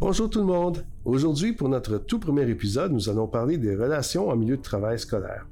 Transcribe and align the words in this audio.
Bonjour 0.00 0.30
tout 0.30 0.38
le 0.38 0.46
monde. 0.46 0.86
Aujourd'hui, 1.04 1.52
pour 1.52 1.68
notre 1.68 1.98
tout 1.98 2.18
premier 2.18 2.48
épisode, 2.48 2.90
nous 2.90 3.10
allons 3.10 3.28
parler 3.28 3.58
des 3.58 3.76
relations 3.76 4.30
en 4.30 4.36
milieu 4.36 4.56
de 4.56 4.62
travail 4.62 4.98
scolaire. 4.98 5.46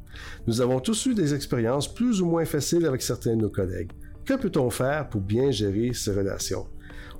Nous 0.46 0.62
avons 0.62 0.80
tous 0.80 1.04
eu 1.04 1.14
des 1.14 1.34
expériences 1.34 1.92
plus 1.92 2.22
ou 2.22 2.26
moins 2.26 2.46
faciles 2.46 2.86
avec 2.86 3.02
certains 3.02 3.36
de 3.36 3.42
nos 3.42 3.50
collègues. 3.50 3.92
Que 4.24 4.38
peut-on 4.38 4.70
faire 4.70 5.10
pour 5.10 5.20
bien 5.20 5.50
gérer 5.50 5.92
ces 5.92 6.14
relations? 6.14 6.66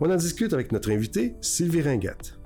On 0.01 0.11
en 0.11 0.17
discute 0.17 0.55
avec 0.55 0.73
notre 0.73 0.91
invité, 0.91 1.35
Sylvie 1.43 1.83
Ringuette. 1.83 2.38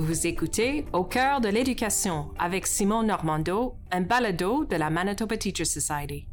Vous 0.00 0.26
écoutez 0.26 0.86
Au 0.94 1.04
cœur 1.04 1.42
de 1.42 1.50
l'éducation 1.50 2.30
avec 2.38 2.66
Simon 2.66 3.02
Normando, 3.02 3.76
un 3.90 4.00
balado 4.00 4.64
de 4.64 4.76
la 4.76 4.88
Manitoba 4.88 5.36
Teacher 5.36 5.66
Society. 5.66 6.26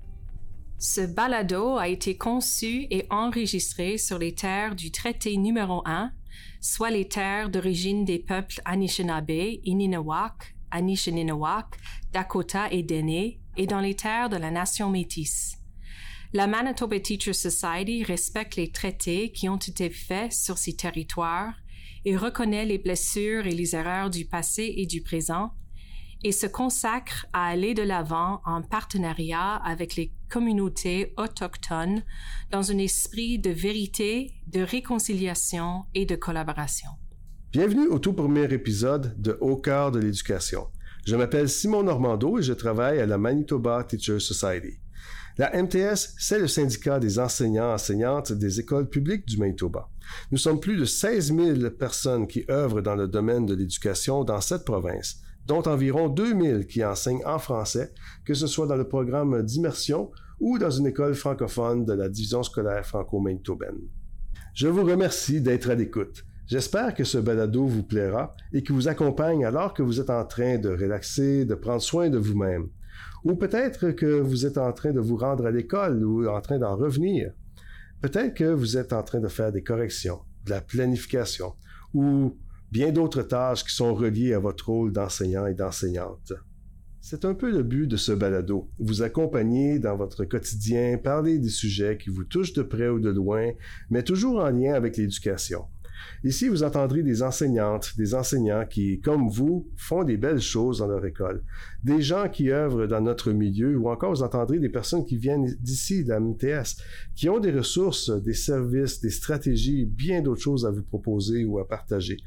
Ce 0.77 1.01
balado 1.01 1.75
a 1.75 1.89
été 1.89 2.15
conçu 2.15 2.87
et 2.89 3.05
enregistré 3.09 3.97
sur 3.97 4.19
les 4.19 4.33
terres 4.33 4.73
du 4.73 4.89
traité 4.89 5.35
numéro 5.35 5.81
1, 5.85 6.13
soit 6.61 6.91
les 6.91 7.09
terres 7.09 7.49
d'origine 7.49 8.05
des 8.05 8.19
peuples 8.19 8.61
Anishinaabe, 8.63 9.59
Ininawak, 9.65 10.55
Anishinaabe, 10.71 11.65
Dakota 12.13 12.71
et 12.71 12.83
Dene, 12.83 13.33
et 13.57 13.67
dans 13.67 13.81
les 13.81 13.95
terres 13.95 14.29
de 14.29 14.37
la 14.37 14.49
nation 14.49 14.89
métisse. 14.89 15.57
La 16.31 16.47
Manitoba 16.47 17.01
Teacher 17.01 17.33
Society 17.33 18.05
respecte 18.05 18.55
les 18.55 18.71
traités 18.71 19.33
qui 19.33 19.49
ont 19.49 19.57
été 19.57 19.89
faits 19.89 20.31
sur 20.31 20.57
ces 20.57 20.77
territoires 20.77 21.53
et 22.07 22.15
reconnaît 22.15 22.65
les 22.65 22.77
blessures 22.77 23.47
et 23.47 23.51
les 23.51 23.75
erreurs 23.75 24.09
du 24.09 24.23
passé 24.23 24.73
et 24.77 24.85
du 24.85 25.01
présent 25.01 25.51
et 26.23 26.31
se 26.31 26.47
consacre 26.47 27.25
à 27.33 27.47
aller 27.47 27.73
de 27.73 27.83
l'avant 27.83 28.39
en 28.45 28.61
partenariat 28.61 29.55
avec 29.55 29.97
les 29.97 30.13
communautés 30.29 31.13
autochtones 31.17 32.01
dans 32.49 32.71
un 32.71 32.77
esprit 32.77 33.39
de 33.39 33.49
vérité, 33.49 34.31
de 34.47 34.61
réconciliation 34.61 35.83
et 35.95 36.05
de 36.05 36.15
collaboration. 36.15 36.87
Bienvenue 37.51 37.87
au 37.87 37.99
tout 37.99 38.13
premier 38.13 38.53
épisode 38.53 39.21
de 39.21 39.37
Au 39.41 39.57
cœur 39.57 39.91
de 39.91 39.99
l'éducation. 39.99 40.67
Je 41.05 41.17
m'appelle 41.17 41.49
Simon 41.49 41.83
Normando 41.83 42.39
et 42.39 42.41
je 42.41 42.53
travaille 42.53 43.01
à 43.01 43.05
la 43.05 43.17
Manitoba 43.17 43.83
Teacher 43.83 44.21
Society. 44.21 44.79
La 45.37 45.51
MTS, 45.61 46.15
c'est 46.17 46.39
le 46.39 46.47
syndicat 46.47 47.01
des 47.01 47.19
enseignants-enseignantes 47.19 48.31
des 48.31 48.61
écoles 48.61 48.87
publiques 48.87 49.25
du 49.27 49.37
Manitoba. 49.37 49.89
Nous 50.31 50.37
sommes 50.37 50.59
plus 50.59 50.77
de 50.77 50.85
16 50.85 51.35
000 51.35 51.69
personnes 51.71 52.27
qui 52.27 52.45
œuvrent 52.49 52.81
dans 52.81 52.95
le 52.95 53.07
domaine 53.07 53.45
de 53.45 53.53
l'éducation 53.53 54.23
dans 54.23 54.41
cette 54.41 54.65
province, 54.65 55.21
dont 55.45 55.61
environ 55.63 56.09
2 56.09 56.41
000 56.41 56.63
qui 56.63 56.83
enseignent 56.83 57.25
en 57.25 57.39
français, 57.39 57.93
que 58.25 58.33
ce 58.33 58.47
soit 58.47 58.67
dans 58.67 58.75
le 58.75 58.87
programme 58.87 59.43
d'immersion 59.43 60.11
ou 60.39 60.59
dans 60.59 60.69
une 60.69 60.87
école 60.87 61.15
francophone 61.15 61.85
de 61.85 61.93
la 61.93 62.09
division 62.09 62.43
scolaire 62.43 62.85
franco-manitobaine. 62.85 63.79
Je 64.53 64.67
vous 64.67 64.83
remercie 64.83 65.41
d'être 65.41 65.69
à 65.69 65.75
l'écoute. 65.75 66.25
J'espère 66.47 66.93
que 66.93 67.03
ce 67.03 67.17
balado 67.17 67.65
vous 67.65 67.83
plaira 67.83 68.31
et 68.53 68.63
qu'il 68.63 68.73
vous 68.73 68.87
accompagne 68.87 69.45
alors 69.45 69.73
que 69.73 69.83
vous 69.83 69.99
êtes 69.99 70.09
en 70.09 70.23
train 70.25 70.57
de 70.57 70.69
relaxer, 70.69 71.43
de 71.45 71.55
prendre 71.55 71.81
soin 71.81 72.09
de 72.09 72.17
vous-même. 72.17 72.69
Ou 73.25 73.35
peut-être 73.35 73.91
que 73.91 74.21
vous 74.21 74.45
êtes 74.45 74.57
en 74.57 74.71
train 74.71 74.91
de 74.91 74.99
vous 74.99 75.17
rendre 75.17 75.45
à 75.45 75.51
l'école 75.51 76.03
ou 76.05 76.27
en 76.27 76.39
train 76.39 76.57
d'en 76.57 76.75
revenir. 76.77 77.31
Peut-être 78.01 78.35
que 78.35 78.43
vous 78.43 78.77
êtes 78.77 78.93
en 78.93 79.01
train 79.01 79.19
de 79.19 79.27
faire 79.27 79.51
des 79.51 79.63
corrections, 79.63 80.19
de 80.45 80.51
la 80.51 80.61
planification 80.61 81.53
ou 81.93 82.37
bien 82.71 82.91
d'autres 82.91 83.23
tâches 83.23 83.63
qui 83.63 83.73
sont 83.73 83.95
reliées 83.95 84.33
à 84.33 84.39
votre 84.39 84.69
rôle 84.69 84.91
d'enseignant 84.91 85.47
et 85.47 85.53
d'enseignante. 85.53 86.33
C'est 87.01 87.25
un 87.25 87.33
peu 87.33 87.49
le 87.49 87.63
but 87.63 87.87
de 87.87 87.95
ce 87.95 88.11
balado, 88.11 88.69
vous 88.79 89.01
accompagner 89.01 89.79
dans 89.79 89.95
votre 89.95 90.25
quotidien, 90.25 90.97
parler 90.97 91.39
des 91.39 91.49
sujets 91.49 91.97
qui 91.97 92.09
vous 92.09 92.25
touchent 92.25 92.53
de 92.53 92.63
près 92.63 92.89
ou 92.89 92.99
de 92.99 93.09
loin, 93.09 93.51
mais 93.89 94.03
toujours 94.03 94.39
en 94.39 94.49
lien 94.49 94.73
avec 94.73 94.97
l'éducation. 94.97 95.65
Ici, 96.23 96.47
vous 96.47 96.63
entendrez 96.63 97.03
des 97.03 97.23
enseignantes, 97.23 97.93
des 97.97 98.15
enseignants 98.15 98.65
qui, 98.65 98.99
comme 98.99 99.29
vous, 99.29 99.67
font 99.75 100.03
des 100.03 100.17
belles 100.17 100.41
choses 100.41 100.79
dans 100.79 100.87
leur 100.87 101.05
école, 101.05 101.43
des 101.83 102.01
gens 102.01 102.29
qui 102.29 102.51
œuvrent 102.51 102.87
dans 102.87 103.01
notre 103.01 103.31
milieu, 103.31 103.77
ou 103.77 103.89
encore 103.89 104.11
vous 104.11 104.23
entendrez 104.23 104.59
des 104.59 104.69
personnes 104.69 105.05
qui 105.05 105.17
viennent 105.17 105.55
d'ici, 105.59 106.03
de 106.03 106.09
la 106.09 106.19
MTS, 106.19 106.81
qui 107.15 107.29
ont 107.29 107.39
des 107.39 107.51
ressources, 107.51 108.09
des 108.09 108.33
services, 108.33 109.01
des 109.01 109.09
stratégies, 109.09 109.85
bien 109.85 110.21
d'autres 110.21 110.41
choses 110.41 110.65
à 110.65 110.71
vous 110.71 110.83
proposer 110.83 111.45
ou 111.45 111.59
à 111.59 111.67
partager. 111.67 112.17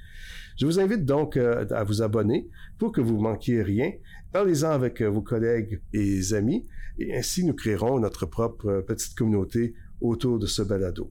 Je 0.60 0.66
vous 0.66 0.78
invite 0.78 1.06
donc 1.06 1.37
euh, 1.37 1.64
à 1.70 1.84
vous 1.84 2.02
abonner 2.02 2.48
pour 2.78 2.92
que 2.92 3.00
vous 3.00 3.16
ne 3.16 3.22
manquiez 3.22 3.62
rien. 3.62 3.92
Parlez-en 4.32 4.70
avec 4.70 5.00
euh, 5.00 5.08
vos 5.08 5.22
collègues 5.22 5.81
et 5.94 6.34
amis, 6.34 6.66
et 6.98 7.16
ainsi 7.16 7.44
nous 7.44 7.54
créerons 7.54 7.98
notre 7.98 8.26
propre 8.26 8.66
euh, 8.66 8.82
petite 8.82 9.16
communauté 9.16 9.75
autour 10.02 10.38
de 10.38 10.47
ce 10.47 10.60
balado. 10.60 11.10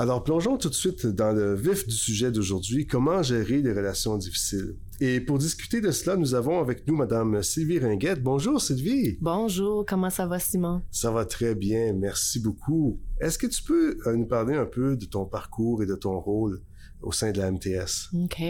Alors, 0.00 0.24
plongeons 0.24 0.56
tout 0.56 0.70
de 0.70 0.74
suite 0.74 1.04
dans 1.04 1.32
le 1.32 1.54
vif 1.54 1.86
du 1.86 1.94
sujet 1.94 2.32
d'aujourd'hui, 2.32 2.86
comment 2.86 3.22
gérer 3.22 3.60
les 3.60 3.70
relations 3.70 4.16
difficiles. 4.16 4.78
Et 4.98 5.20
pour 5.20 5.36
discuter 5.36 5.82
de 5.82 5.90
cela, 5.90 6.16
nous 6.16 6.34
avons 6.34 6.58
avec 6.58 6.86
nous 6.86 6.96
Madame 6.96 7.42
Sylvie 7.42 7.78
Ringuette. 7.78 8.22
Bonjour 8.22 8.62
Sylvie. 8.62 9.18
Bonjour, 9.20 9.84
comment 9.84 10.08
ça 10.08 10.24
va 10.26 10.38
Simon? 10.38 10.80
Ça 10.90 11.10
va 11.10 11.26
très 11.26 11.54
bien, 11.54 11.92
merci 11.92 12.40
beaucoup. 12.40 12.98
Est-ce 13.20 13.36
que 13.36 13.46
tu 13.46 13.62
peux 13.62 13.98
euh, 14.06 14.16
nous 14.16 14.24
parler 14.24 14.54
un 14.54 14.64
peu 14.64 14.96
de 14.96 15.04
ton 15.04 15.26
parcours 15.26 15.82
et 15.82 15.86
de 15.86 15.96
ton 15.96 16.18
rôle 16.18 16.62
au 17.02 17.12
sein 17.12 17.30
de 17.30 17.38
la 17.38 17.50
MTS? 17.50 18.08
OK. 18.14 18.42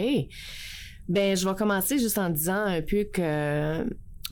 Ben, 1.09 1.35
je 1.35 1.45
vais 1.45 1.55
commencer 1.55 1.99
juste 1.99 2.17
en 2.17 2.29
disant 2.29 2.63
un 2.63 2.81
peu 2.81 3.03
que 3.03 3.83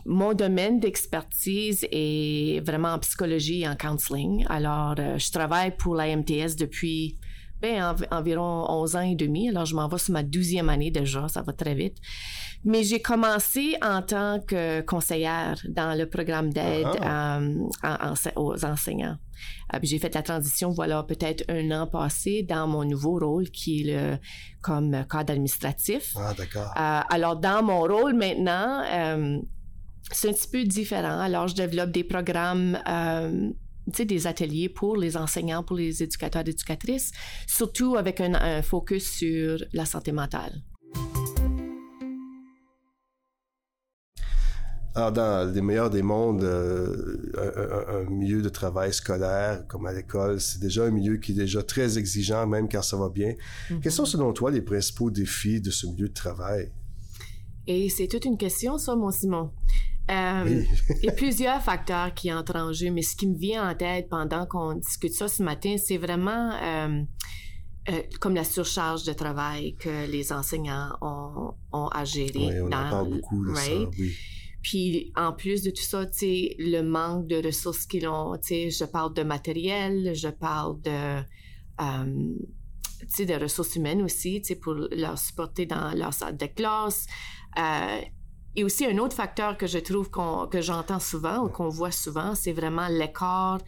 mon 0.09 0.33
domaine 0.33 0.79
d'expertise 0.79 1.87
est 1.91 2.65
vraiment 2.65 2.93
en 2.93 2.99
psychologie 2.99 3.61
et 3.61 3.67
en 3.67 3.75
counseling. 3.75 4.43
Alors, 4.49 4.95
euh, 4.97 5.19
je 5.19 5.31
travaille 5.31 5.77
pour 5.77 5.93
la 5.93 6.15
MTS 6.15 6.55
depuis 6.57 7.15
ben, 7.61 7.95
environ 8.09 8.65
11 8.69 8.95
ans 8.95 9.01
et 9.01 9.15
demi. 9.15 9.49
Alors, 9.49 9.65
je 9.65 9.75
m'en 9.75 9.87
vais 9.87 9.99
sur 9.99 10.13
ma 10.13 10.23
douzième 10.23 10.69
année 10.69 10.89
déjà, 10.89 11.27
ça 11.27 11.43
va 11.43 11.53
très 11.53 11.75
vite. 11.75 11.97
Mais 12.65 12.83
j'ai 12.83 13.01
commencé 13.01 13.75
en 13.83 14.01
tant 14.01 14.39
que 14.39 14.81
conseillère 14.81 15.61
dans 15.67 15.95
le 15.95 16.09
programme 16.09 16.51
d'aide 16.51 16.87
euh, 17.03 17.67
aux 18.35 18.65
enseignants. 18.65 19.17
Euh, 19.75 19.79
j'ai 19.83 19.99
fait 19.99 20.15
la 20.15 20.23
transition, 20.23 20.71
voilà, 20.71 21.03
peut-être 21.03 21.43
un 21.49 21.69
an 21.69 21.85
passé 21.85 22.41
dans 22.41 22.67
mon 22.67 22.83
nouveau 22.83 23.19
rôle 23.19 23.49
qui 23.51 23.81
est 23.81 23.93
le, 23.93 24.17
comme 24.61 25.05
cadre 25.07 25.33
administratif. 25.33 26.15
Ah, 26.17 26.33
d'accord. 26.35 26.71
alors, 26.75 27.35
dans 27.35 27.61
mon 27.61 27.81
rôle 27.81 28.15
maintenant, 28.15 28.83
c'est 30.11 30.29
un 30.29 30.33
petit 30.33 30.47
peu 30.47 30.63
différent. 30.63 31.19
Alors, 31.19 31.47
je 31.47 31.55
développe 31.55 31.91
des 31.91 32.03
programmes, 32.03 32.77
euh, 32.87 33.49
tu 33.87 33.97
sais, 33.97 34.05
des 34.05 34.27
ateliers 34.27 34.69
pour 34.69 34.97
les 34.97 35.17
enseignants, 35.17 35.63
pour 35.63 35.75
les 35.75 36.03
éducateurs 36.03 36.43
et 36.45 36.49
éducatrices, 36.49 37.11
surtout 37.47 37.95
avec 37.95 38.21
un, 38.21 38.61
focus 38.61 39.11
sur 39.11 39.59
la 39.73 39.85
santé 39.85 40.11
mentale. 40.11 40.61
Alors, 44.95 45.11
dans 45.11 45.53
les 45.53 45.61
meilleurs 45.61 45.91
des 45.91 46.01
mondes, 46.01 46.43
euh, 46.43 47.31
un, 47.87 48.09
milieu 48.09 48.41
de 48.41 48.49
travail 48.49 48.91
scolaire 48.91 49.65
comme 49.67 49.85
à 49.85 49.93
l'école, 49.93 50.41
c'est 50.41 50.59
déjà 50.59 50.83
un 50.85 50.89
milieu 50.89 51.17
qui 51.17 51.31
est 51.31 51.35
déjà 51.35 51.61
très 51.61 51.97
exigeant, 51.97 52.47
même 52.47 52.67
quand 52.67 52.81
ça 52.81 52.97
va 52.97 53.07
bien. 53.07 53.33
Mm-hmm. 53.69 53.79
Quels 53.81 53.91
sont, 53.91 54.05
selon 54.05 54.33
toi, 54.33 54.49
les 54.49 54.61
principaux 54.61 55.11
défis 55.11 55.61
de 55.61 55.69
ce 55.69 55.85
milieu 55.85 56.09
de 56.09 56.13
travail? 56.13 56.71
Et 57.69 57.87
c'est 57.87 58.07
toute 58.07 58.25
une 58.25 58.37
question, 58.37 58.79
ça, 58.79 58.95
mon 58.95 59.11
Simon. 59.11 59.51
Euh, 60.09 60.63
il 61.03 61.05
y 61.05 61.09
a 61.09 61.11
plusieurs 61.11 61.61
facteurs 61.61 62.15
qui 62.15 62.33
entrent 62.33 62.55
en 62.55 62.73
jeu, 62.73 62.89
mais 62.89 63.03
ce 63.03 63.15
qui 63.15 63.27
me 63.27 63.37
vient 63.37 63.69
en 63.69 63.75
tête 63.75 64.09
pendant 64.09 64.47
qu'on 64.47 64.73
discute 64.73 65.13
ça 65.13 65.27
ce 65.27 65.43
matin, 65.43 65.75
c'est 65.77 65.97
vraiment 65.97 66.51
euh, 66.63 67.03
euh, 67.89 68.01
comme 68.19 68.33
la 68.33 68.43
surcharge 68.43 69.03
de 69.03 69.13
travail 69.13 69.75
que 69.75 70.09
les 70.09 70.33
enseignants 70.33 70.97
ont, 71.01 71.53
ont 71.71 71.87
à 71.89 72.05
gérer. 72.05 72.31
Oui, 72.37 72.59
on 72.59 72.65
en 72.65 72.89
parle 72.89 73.09
beaucoup 73.11 73.45
de 73.45 73.53
ça, 73.53 73.71
oui. 73.99 74.15
Puis 74.63 75.13
en 75.15 75.31
plus 75.31 75.61
de 75.61 75.69
tout 75.69 75.83
ça, 75.83 76.07
tu 76.07 76.17
sais, 76.17 76.55
le 76.57 76.81
manque 76.81 77.27
de 77.27 77.45
ressources 77.45 77.85
qu'ils 77.85 78.07
ont, 78.07 78.35
tu 78.37 78.47
sais, 78.47 78.69
je 78.71 78.83
parle 78.83 79.13
de 79.13 79.21
matériel, 79.21 80.15
je 80.15 80.27
parle 80.27 80.81
de, 80.81 81.21
tu 81.79 83.07
sais, 83.09 83.25
de 83.25 83.35
ressources 83.35 83.75
humaines 83.75 84.01
aussi, 84.01 84.41
tu 84.41 84.47
sais, 84.47 84.55
pour 84.55 84.73
leur 84.73 85.19
supporter 85.19 85.67
dans 85.67 85.93
leur 85.95 86.13
salle 86.13 86.35
de 86.35 86.47
classe. 86.47 87.05
Euh, 87.57 88.01
et 88.55 88.63
aussi, 88.63 88.85
un 88.85 88.97
autre 88.97 89.15
facteur 89.15 89.57
que 89.57 89.67
je 89.67 89.77
trouve 89.77 90.09
que 90.09 90.61
j'entends 90.61 90.99
souvent 90.99 91.45
ou 91.45 91.49
qu'on 91.49 91.69
voit 91.69 91.91
souvent, 91.91 92.35
c'est 92.35 92.51
vraiment 92.51 92.87
l'écart 92.87 93.59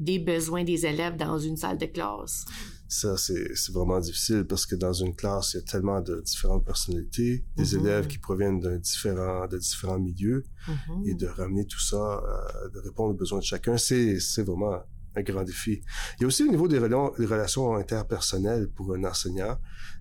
des 0.00 0.18
besoins 0.18 0.64
des 0.64 0.86
élèves 0.86 1.16
dans 1.16 1.38
une 1.38 1.58
salle 1.58 1.76
de 1.76 1.86
classe. 1.86 2.46
Ça, 2.88 3.16
c'est 3.16 3.52
vraiment 3.70 4.00
difficile 4.00 4.44
parce 4.44 4.66
que 4.66 4.74
dans 4.74 4.94
une 4.94 5.14
classe, 5.14 5.52
il 5.52 5.58
y 5.58 5.60
a 5.60 5.62
tellement 5.62 6.00
de 6.00 6.22
différentes 6.22 6.64
personnalités, 6.64 7.44
des 7.56 7.62
mm-hmm. 7.62 7.80
élèves 7.80 8.06
qui 8.08 8.18
proviennent 8.18 8.58
de 8.60 8.78
différents, 8.78 9.46
de 9.46 9.58
différents 9.58 9.98
milieux, 9.98 10.42
mm-hmm. 10.66 11.08
et 11.08 11.14
de 11.14 11.26
ramener 11.26 11.66
tout 11.66 11.78
ça, 11.78 11.96
euh, 11.96 12.68
de 12.70 12.80
répondre 12.80 13.10
aux 13.10 13.16
besoins 13.16 13.38
de 13.38 13.44
chacun, 13.44 13.76
c'est 13.76 14.18
vraiment 14.38 14.80
un 15.14 15.22
grand 15.22 15.44
défi. 15.44 15.82
Il 16.18 16.22
y 16.22 16.24
a 16.24 16.26
aussi 16.26 16.44
au 16.44 16.48
niveau 16.48 16.68
des, 16.68 16.78
relations 16.78 17.74
interpersonnelles 17.74 18.68
pour 18.70 18.94
un 18.94 19.04
enseignant 19.04 19.58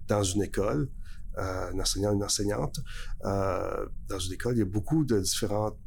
dans 0.08 0.24
une 0.24 0.44
école. 0.44 0.90
Un 1.40 1.80
enseignant, 1.80 2.14
une 2.14 2.24
enseignante, 2.24 2.80
dans 3.24 4.20
une 4.20 4.34
école, 4.34 4.56
il 4.56 4.60
y 4.60 4.64
a 4.64 4.66
beaucoup 4.66 5.06
de 5.06 5.20
différentes 5.20 5.78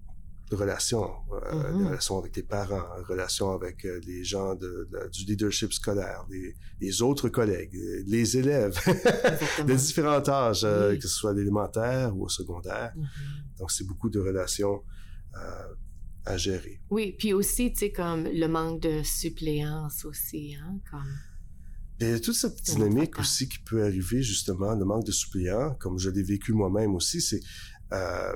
relations, 0.51 1.11
euh, 1.33 1.79
des 1.79 1.85
relations 1.85 2.19
avec 2.19 2.37
les 2.37 2.43
parents, 2.43 2.85
relations 3.09 3.53
avec 3.53 3.85
les 3.85 4.23
gens 4.23 4.55
de, 4.55 4.89
du 5.11 5.25
leadership 5.25 5.73
scolaire, 5.73 6.27
les, 6.81 7.03
autres 7.03 7.29
collègues, 7.29 7.75
les 8.07 8.37
élèves 8.37 8.79
de 9.67 9.75
différents 9.75 10.29
âges, 10.29 10.63
que 10.63 11.01
ce 11.01 11.09
soit 11.09 11.33
l'élémentaire 11.33 12.15
ou 12.17 12.25
au 12.25 12.29
secondaire. 12.29 12.93
Donc, 13.59 13.71
c'est 13.71 13.87
beaucoup 13.87 14.11
de 14.11 14.21
relations 14.21 14.83
à 16.25 16.37
gérer. 16.37 16.81
Oui, 16.91 17.15
puis 17.19 17.33
aussi, 17.33 17.73
tu 17.73 17.81
sais, 17.81 17.93
comme 17.93 18.25
le 18.25 18.47
manque 18.47 18.81
de 18.81 19.03
suppléance 19.03 20.05
aussi, 20.05 20.55
hein, 20.55 20.79
comme... 20.91 21.03
Il 22.01 22.09
y 22.09 22.13
a 22.13 22.19
toute 22.19 22.35
cette 22.35 22.61
dynamique 22.63 23.19
aussi 23.19 23.49
qui 23.49 23.59
peut 23.59 23.85
arriver, 23.85 24.23
justement, 24.23 24.75
le 24.75 24.85
manque 24.85 25.07
de 25.07 25.13
suppléants, 25.13 25.75
comme 25.75 25.99
je 25.99 26.11
l'ai 26.11 26.23
vécu 26.23 26.53
moi-même 26.53 26.95
aussi, 26.95 27.21
c'est 27.21 27.41
euh, 27.93 28.33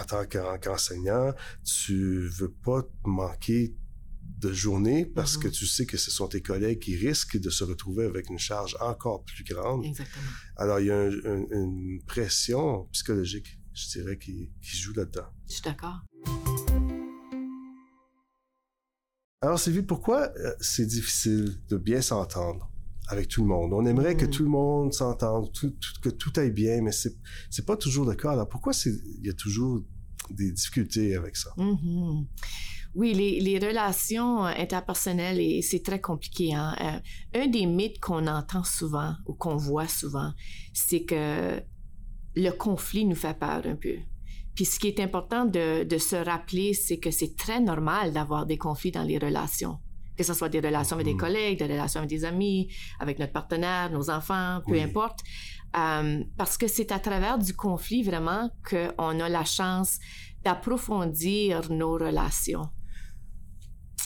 en 0.00 0.04
tant 0.04 0.24
qu'enseignant, 0.26 1.32
tu 1.64 2.28
veux 2.28 2.52
pas 2.52 2.82
manquer 3.04 3.76
de 4.38 4.52
journée 4.52 5.06
parce 5.06 5.36
que 5.36 5.48
mm-hmm. 5.48 5.52
tu 5.52 5.66
sais 5.66 5.86
que 5.86 5.96
ce 5.96 6.10
sont 6.10 6.28
tes 6.28 6.42
collègues 6.42 6.80
qui 6.80 6.96
risquent 6.96 7.38
de 7.40 7.50
se 7.50 7.64
retrouver 7.64 8.04
avec 8.04 8.28
une 8.30 8.38
charge 8.38 8.76
encore 8.80 9.24
plus 9.24 9.44
grande. 9.44 9.84
Exactement. 9.84 10.30
Alors, 10.56 10.80
il 10.80 10.86
y 10.86 10.90
a 10.90 11.06
une 11.06 12.02
pression 12.06 12.84
psychologique, 12.92 13.58
je 13.72 13.88
dirais, 13.98 14.18
qui, 14.18 14.52
qui 14.60 14.76
joue 14.76 14.92
là-dedans. 14.94 15.26
Je 15.48 15.54
suis 15.54 15.62
d'accord. 15.62 16.00
Alors, 19.40 19.58
Sylvie, 19.58 19.82
pourquoi 19.82 20.32
euh, 20.36 20.54
c'est 20.60 20.86
difficile 20.86 21.60
de 21.68 21.76
bien 21.76 22.02
s'entendre? 22.02 22.70
Avec 23.08 23.28
tout 23.28 23.42
le 23.42 23.48
monde? 23.48 23.72
On 23.72 23.84
aimerait 23.86 24.16
que 24.16 24.26
mm. 24.26 24.30
tout 24.30 24.42
le 24.44 24.50
monde 24.50 24.92
s'entende, 24.92 25.50
que 26.02 26.08
tout 26.08 26.32
aille 26.36 26.50
bien, 26.50 26.82
mais 26.82 26.92
c'est, 26.92 27.16
c'est 27.50 27.66
pas 27.66 27.76
toujours 27.76 28.06
le 28.06 28.14
cas. 28.14 28.32
Alors, 28.32 28.48
pourquoi 28.48 28.72
il 28.86 29.26
y 29.26 29.30
a 29.30 29.34
toujours 29.34 29.82
des 30.30 30.52
difficultés 30.52 31.14
avec 31.16 31.36
ça? 31.36 31.50
Mm-hmm. 31.56 32.26
Oui, 32.94 33.14
les, 33.14 33.40
les, 33.40 33.58
relations 33.58 34.44
interpersonnelles, 34.44 35.40
et 35.40 35.62
c'est 35.62 35.82
très 35.82 36.00
compliqué. 36.00 36.54
Hein? 36.54 36.74
Euh, 36.80 37.42
un 37.42 37.46
des 37.48 37.66
mythes 37.66 38.00
qu'on 38.00 38.26
entend 38.26 38.64
souvent 38.64 39.14
ou 39.26 39.34
qu'on 39.34 39.56
voit 39.56 39.88
souvent, 39.88 40.32
c'est 40.72 41.04
que 41.04 41.60
le 42.34 42.50
conflit 42.50 43.04
nous 43.04 43.14
fait 43.14 43.38
peur 43.38 43.62
un 43.66 43.76
peu. 43.76 43.96
Puis 44.54 44.64
ce 44.64 44.80
qui 44.80 44.88
est 44.88 45.00
important 45.00 45.44
de, 45.44 45.86
se 45.98 46.16
rappeler, 46.16 46.74
c'est 46.74 46.98
que 46.98 47.12
c'est 47.12 47.36
très 47.36 47.60
normal 47.60 48.12
d'avoir 48.12 48.44
des 48.44 48.58
conflits 48.58 48.90
dans 48.90 49.04
les 49.04 49.18
relations. 49.18 49.78
Que 50.18 50.24
ce 50.24 50.34
soit 50.34 50.48
des 50.48 50.60
relations 50.60 50.96
avec 50.96 51.06
des 51.06 51.14
mm. 51.14 51.18
collègues, 51.18 51.58
des 51.58 51.72
relations 51.72 52.00
avec 52.00 52.10
des 52.10 52.24
amis, 52.24 52.68
avec 52.98 53.18
notre 53.20 53.32
partenaire, 53.32 53.90
nos 53.90 54.10
enfants, 54.10 54.60
peu 54.66 54.78
importe. 54.80 55.20
Euh, 55.76 56.24
parce 56.36 56.58
que 56.58 56.66
c'est 56.66 56.90
à 56.92 56.98
travers 56.98 57.38
du 57.38 57.54
conflit 57.54 58.02
vraiment 58.02 58.50
qu'on 58.68 59.20
a 59.20 59.28
la 59.28 59.44
chance 59.44 59.98
d'approfondir 60.42 61.70
nos 61.70 61.92
relations. 61.92 62.68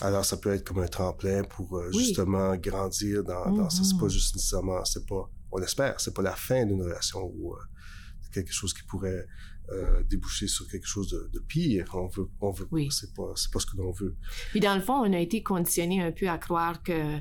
Alors, 0.01 0.25
ça 0.25 0.37
peut 0.37 0.53
être 0.53 0.65
comme 0.67 0.79
un 0.79 0.87
tremplin 0.87 1.43
pour 1.43 1.77
euh, 1.77 1.91
justement 1.91 2.55
grandir 2.57 3.23
dans, 3.23 3.51
dans 3.51 3.69
ça. 3.69 3.83
C'est 3.83 3.97
pas 3.97 4.05
mm-hmm. 4.05 4.09
juste 4.09 4.35
nécessairement, 4.35 4.83
c'est 4.85 5.05
pas, 5.07 5.29
on 5.51 5.61
espère, 5.61 5.99
c'est 5.99 6.13
pas 6.13 6.23
la 6.23 6.35
fin 6.35 6.65
d'une 6.65 6.81
relation 6.81 7.21
ou 7.21 7.53
euh, 7.53 7.57
quelque 8.33 8.51
chose 8.51 8.73
qui 8.73 8.83
pourrait 8.83 9.25
euh, 9.71 10.03
déboucher 10.03 10.47
sur 10.47 10.67
quelque 10.67 10.87
chose 10.87 11.09
de, 11.09 11.39
pire. 11.39 11.85
On 11.93 12.07
veut, 12.07 12.27
on 12.41 12.51
veut 12.51 12.67
oui. 12.71 12.89
c'est 12.91 13.13
pas, 13.13 13.31
c'est 13.35 13.51
pas 13.51 13.59
ce 13.59 13.65
que 13.65 13.77
l'on 13.77 13.91
veut. 13.91 14.15
Puis 14.51 14.59
dans 14.59 14.75
le 14.75 14.81
fond, 14.81 14.95
on 14.95 15.13
a 15.13 15.19
été 15.19 15.41
conditionné 15.41 16.01
un 16.01 16.11
peu 16.11 16.27
à 16.27 16.37
croire 16.37 16.83
que 16.83 17.19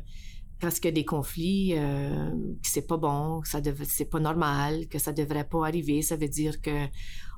parce 0.60 0.76
qu'il 0.78 0.90
y 0.90 0.92
a 0.92 0.94
des 0.94 1.04
conflits, 1.04 1.74
euh, 1.76 2.30
que 2.30 2.68
c'est 2.68 2.86
pas 2.86 2.96
bon, 2.96 3.40
que 3.40 3.48
ça 3.48 3.60
c'est 3.84 4.04
pas 4.04 4.20
normal, 4.20 4.86
que 4.88 4.98
ça 4.98 5.12
devrait 5.12 5.48
pas 5.48 5.66
arriver. 5.66 6.02
Ça 6.02 6.16
veut 6.16 6.28
dire 6.28 6.60
que 6.60 6.86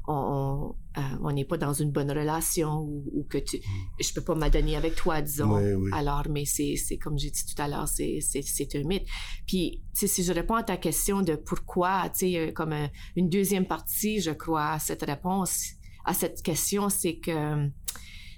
on 0.06 0.74
euh, 0.96 1.00
on 1.22 1.32
n'est 1.32 1.44
pas 1.44 1.56
dans 1.56 1.72
une 1.72 1.90
bonne 1.90 2.10
relation 2.10 2.82
ou, 2.82 3.26
que 3.28 3.38
tu, 3.38 3.56
mm. 3.56 3.62
je 4.00 4.14
peux 4.14 4.20
pas 4.20 4.36
m'adonner 4.36 4.76
avec 4.76 4.94
toi, 4.94 5.20
disons. 5.20 5.56
Alors, 5.92 6.22
mais 6.30 6.44
c'est, 6.44 6.76
c'est 6.76 6.98
comme 6.98 7.18
j'ai 7.18 7.30
dit 7.30 7.44
tout 7.44 7.60
à 7.60 7.66
l'heure, 7.66 7.88
c'est, 7.88 8.20
c'est, 8.20 8.42
c'est 8.42 8.76
un 8.76 8.84
mythe. 8.84 9.06
Puis, 9.46 9.82
si 9.92 10.22
je 10.22 10.32
réponds 10.32 10.54
à 10.54 10.62
ta 10.62 10.76
question 10.76 11.22
de 11.22 11.34
pourquoi, 11.34 12.08
tu 12.10 12.30
sais, 12.30 12.38
euh, 12.38 12.52
comme 12.52 12.72
euh, 12.72 12.86
une 13.16 13.28
deuxième 13.28 13.66
partie, 13.66 14.20
je 14.20 14.30
crois, 14.30 14.70
à 14.70 14.78
cette 14.78 15.02
réponse, 15.02 15.72
à 16.04 16.14
cette 16.14 16.42
question, 16.42 16.88
c'est 16.90 17.16
que 17.16 17.68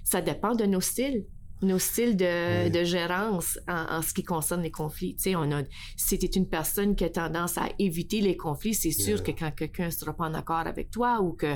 ça 0.03 0.21
dépend 0.21 0.55
de 0.55 0.65
nos 0.65 0.81
styles 0.81 1.25
nos 1.61 1.79
styles 1.79 2.15
de, 2.15 2.69
de 2.69 2.83
gérance 2.83 3.59
en, 3.67 3.97
en, 3.97 4.01
ce 4.01 4.13
qui 4.13 4.23
concerne 4.23 4.61
les 4.61 4.71
conflits. 4.71 5.15
Tu 5.15 5.23
sais, 5.23 5.35
on 5.35 5.51
a, 5.51 5.63
si 5.95 6.19
tu 6.19 6.27
une 6.37 6.47
personne 6.47 6.95
qui 6.95 7.03
a 7.03 7.09
tendance 7.09 7.57
à 7.57 7.69
éviter 7.79 8.21
les 8.21 8.37
conflits, 8.37 8.75
c'est 8.75 8.91
sûr 8.91 9.23
que 9.23 9.31
quand 9.31 9.51
quelqu'un 9.55 9.85
ne 9.85 9.91
sera 9.91 10.13
pas 10.13 10.25
en 10.25 10.33
accord 10.33 10.67
avec 10.67 10.91
toi 10.91 11.21
ou 11.21 11.33
que 11.33 11.55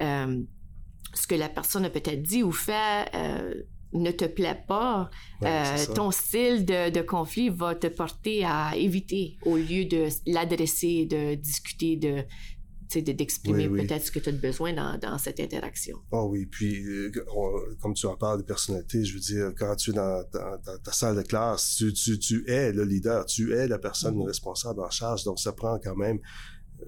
euh, 0.00 0.42
ce 1.14 1.26
que 1.26 1.34
la 1.34 1.48
personne 1.48 1.84
a 1.84 1.90
peut-être 1.90 2.22
dit 2.22 2.42
ou 2.42 2.52
fait 2.52 3.08
euh, 3.14 3.54
ne 3.92 4.10
te 4.10 4.24
plaît 4.24 4.64
pas, 4.66 5.10
euh, 5.44 5.76
ton 5.94 6.10
style 6.10 6.64
de, 6.64 6.90
de, 6.90 7.02
conflit 7.02 7.50
va 7.50 7.74
te 7.74 7.88
porter 7.88 8.44
à 8.44 8.74
éviter 8.76 9.36
au 9.44 9.56
lieu 9.56 9.84
de 9.84 10.08
l'adresser, 10.26 11.06
de 11.06 11.34
discuter, 11.34 11.96
de 11.96 12.24
d'exprimer 13.00 13.68
peut-être 13.68 14.04
ce 14.04 14.10
que 14.10 14.18
tu 14.18 14.28
as 14.28 14.32
besoin 14.32 14.72
dans, 14.72 14.98
dans, 14.98 15.18
cette 15.18 15.40
interaction. 15.40 15.98
Oh 16.10 16.28
oui, 16.30 16.46
puis 16.46 16.84
euh, 16.84 17.10
comme 17.80 17.94
tu 17.94 18.06
en 18.06 18.16
parles 18.16 18.38
de 18.38 18.46
personnalité, 18.46 19.04
je 19.04 19.14
veux 19.14 19.20
dire, 19.20 19.52
quand 19.56 19.74
tu 19.76 19.90
es 19.90 19.94
dans, 19.94 20.22
ta 20.84 20.92
salle 20.92 21.16
de 21.16 21.22
classe, 21.22 21.76
tu, 21.76 21.92
tu, 21.92 22.18
tu, 22.18 22.44
es 22.48 22.72
le 22.72 22.84
leader, 22.84 23.24
tu 23.24 23.54
es 23.54 23.66
la 23.66 23.78
personne 23.78 24.16
mm-hmm. 24.16 24.26
responsable 24.26 24.80
en 24.80 24.90
charge, 24.90 25.24
donc 25.24 25.38
ça 25.38 25.52
prend 25.52 25.78
quand 25.82 25.96
même 25.96 26.18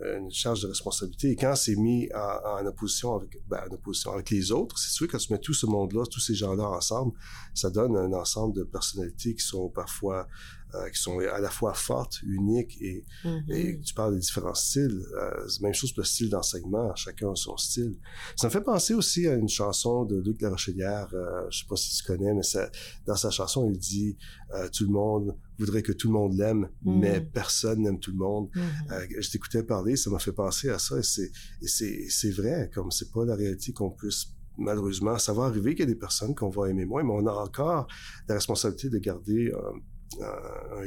euh, 0.03 0.19
une 0.19 0.31
charge 0.31 0.63
de 0.63 0.69
responsabilité. 0.69 1.31
Et 1.31 1.37
quand 1.37 1.55
c'est 1.55 1.77
mis 1.77 2.09
en, 2.15 2.61
en 2.61 2.67
opposition 2.67 3.15
avec, 3.15 3.39
ben, 3.49 3.61
en 3.71 3.75
opposition 3.75 4.13
avec 4.13 4.31
les 4.31 4.51
autres, 4.51 4.79
c'est 4.79 4.91
sûr 4.91 5.07
que 5.07 5.13
quand 5.13 5.19
tu 5.19 5.33
mets 5.33 5.39
tout 5.39 5.55
ce 5.55 5.67
monde-là, 5.67 6.05
tous 6.11 6.21
ces 6.21 6.35
gens-là 6.35 6.69
ensemble, 6.69 7.13
ça 7.55 7.71
donne 7.71 7.97
un 7.97 8.13
ensemble 8.13 8.55
de 8.57 8.65
personnalités 8.65 9.35
qui 9.35 9.45
sont 9.45 9.69
parfois 9.69 10.27
euh, 10.75 10.89
qui 10.91 11.01
sont 11.01 11.19
à 11.19 11.41
la 11.41 11.51
fois 11.51 11.75
fortes, 11.75 12.21
uniques 12.23 12.77
et, 12.81 13.05
mm-hmm. 13.25 13.53
et 13.53 13.81
tu 13.81 13.95
parles 13.95 14.15
des 14.15 14.21
différents 14.21 14.55
styles. 14.55 15.03
Euh, 15.17 15.49
même 15.61 15.75
chose 15.75 15.93
pour 15.93 16.01
le 16.01 16.07
style 16.07 16.31
d'enseignement, 16.31 16.95
chacun 16.95 17.31
a 17.31 17.37
son 17.37 17.57
style. 17.57 17.97
Ça 18.37 18.49
me 18.49 18.53
fait 18.53 18.61
penser 18.61 18.95
aussi 18.95 19.29
à 19.29 19.35
une 19.35 19.49
chanson 19.49 20.05
de 20.05 20.21
Luc 20.21 20.41
Larochelière, 20.41 21.09
euh, 21.15 21.47
je 21.51 21.61
sais 21.61 21.67
pas 21.69 21.77
si 21.77 21.97
tu 21.97 22.05
connais, 22.05 22.35
mais 22.35 22.43
ça, 22.43 22.71
dans 23.07 23.17
sa 23.17 23.31
chanson, 23.31 23.69
il 23.71 23.79
dit 23.79 24.17
euh, 24.55 24.69
tout 24.69 24.85
le 24.85 24.93
monde 24.93 25.37
voudrait 25.59 25.83
que 25.83 25.93
tout 25.93 26.09
le 26.09 26.15
monde 26.15 26.35
l'aime, 26.35 26.69
mm-hmm. 26.85 26.99
mais 26.99 27.21
personne 27.21 27.83
n'aime 27.83 28.01
tout 28.01 28.11
le 28.11 28.19
monde. 28.19 28.49
Mm-hmm. 28.55 29.21
je 29.21 29.31
t'écoutais 29.31 29.63
parler, 29.63 29.97
ça 29.97 30.11
m'a 30.11 30.19
fait 30.19 30.33
penser 30.33 30.71
à 30.71 30.79
ça 30.79 30.99
et 30.99 31.03
c'est 31.03 31.31
et 31.63 31.69
c'est 31.69 32.07
c'est 32.09 32.31
vrai, 32.31 32.71
comme 32.75 32.91
c'est 32.91 33.11
pas 33.13 33.25
la 33.25 33.37
réalité 33.37 33.73
qu'on 33.73 33.91
puisse 33.91 34.27
malheureusement, 34.57 35.19
ça 35.19 35.33
va 35.33 35.45
arriver 35.45 35.75
qu'il 35.75 35.81
y 35.81 35.89
a 35.91 35.93
des 35.93 35.99
personnes 35.99 36.35
qu'on 36.35 36.51
va 36.51 36.69
aimer 36.71 36.85
moins, 36.85 37.03
mais 37.03 37.13
on 37.13 37.27
a 37.27 37.33
encore 37.33 37.89
la 38.29 38.35
responsabilité 38.37 38.89
de 38.89 38.99
garder 38.99 39.53
un 39.53 39.81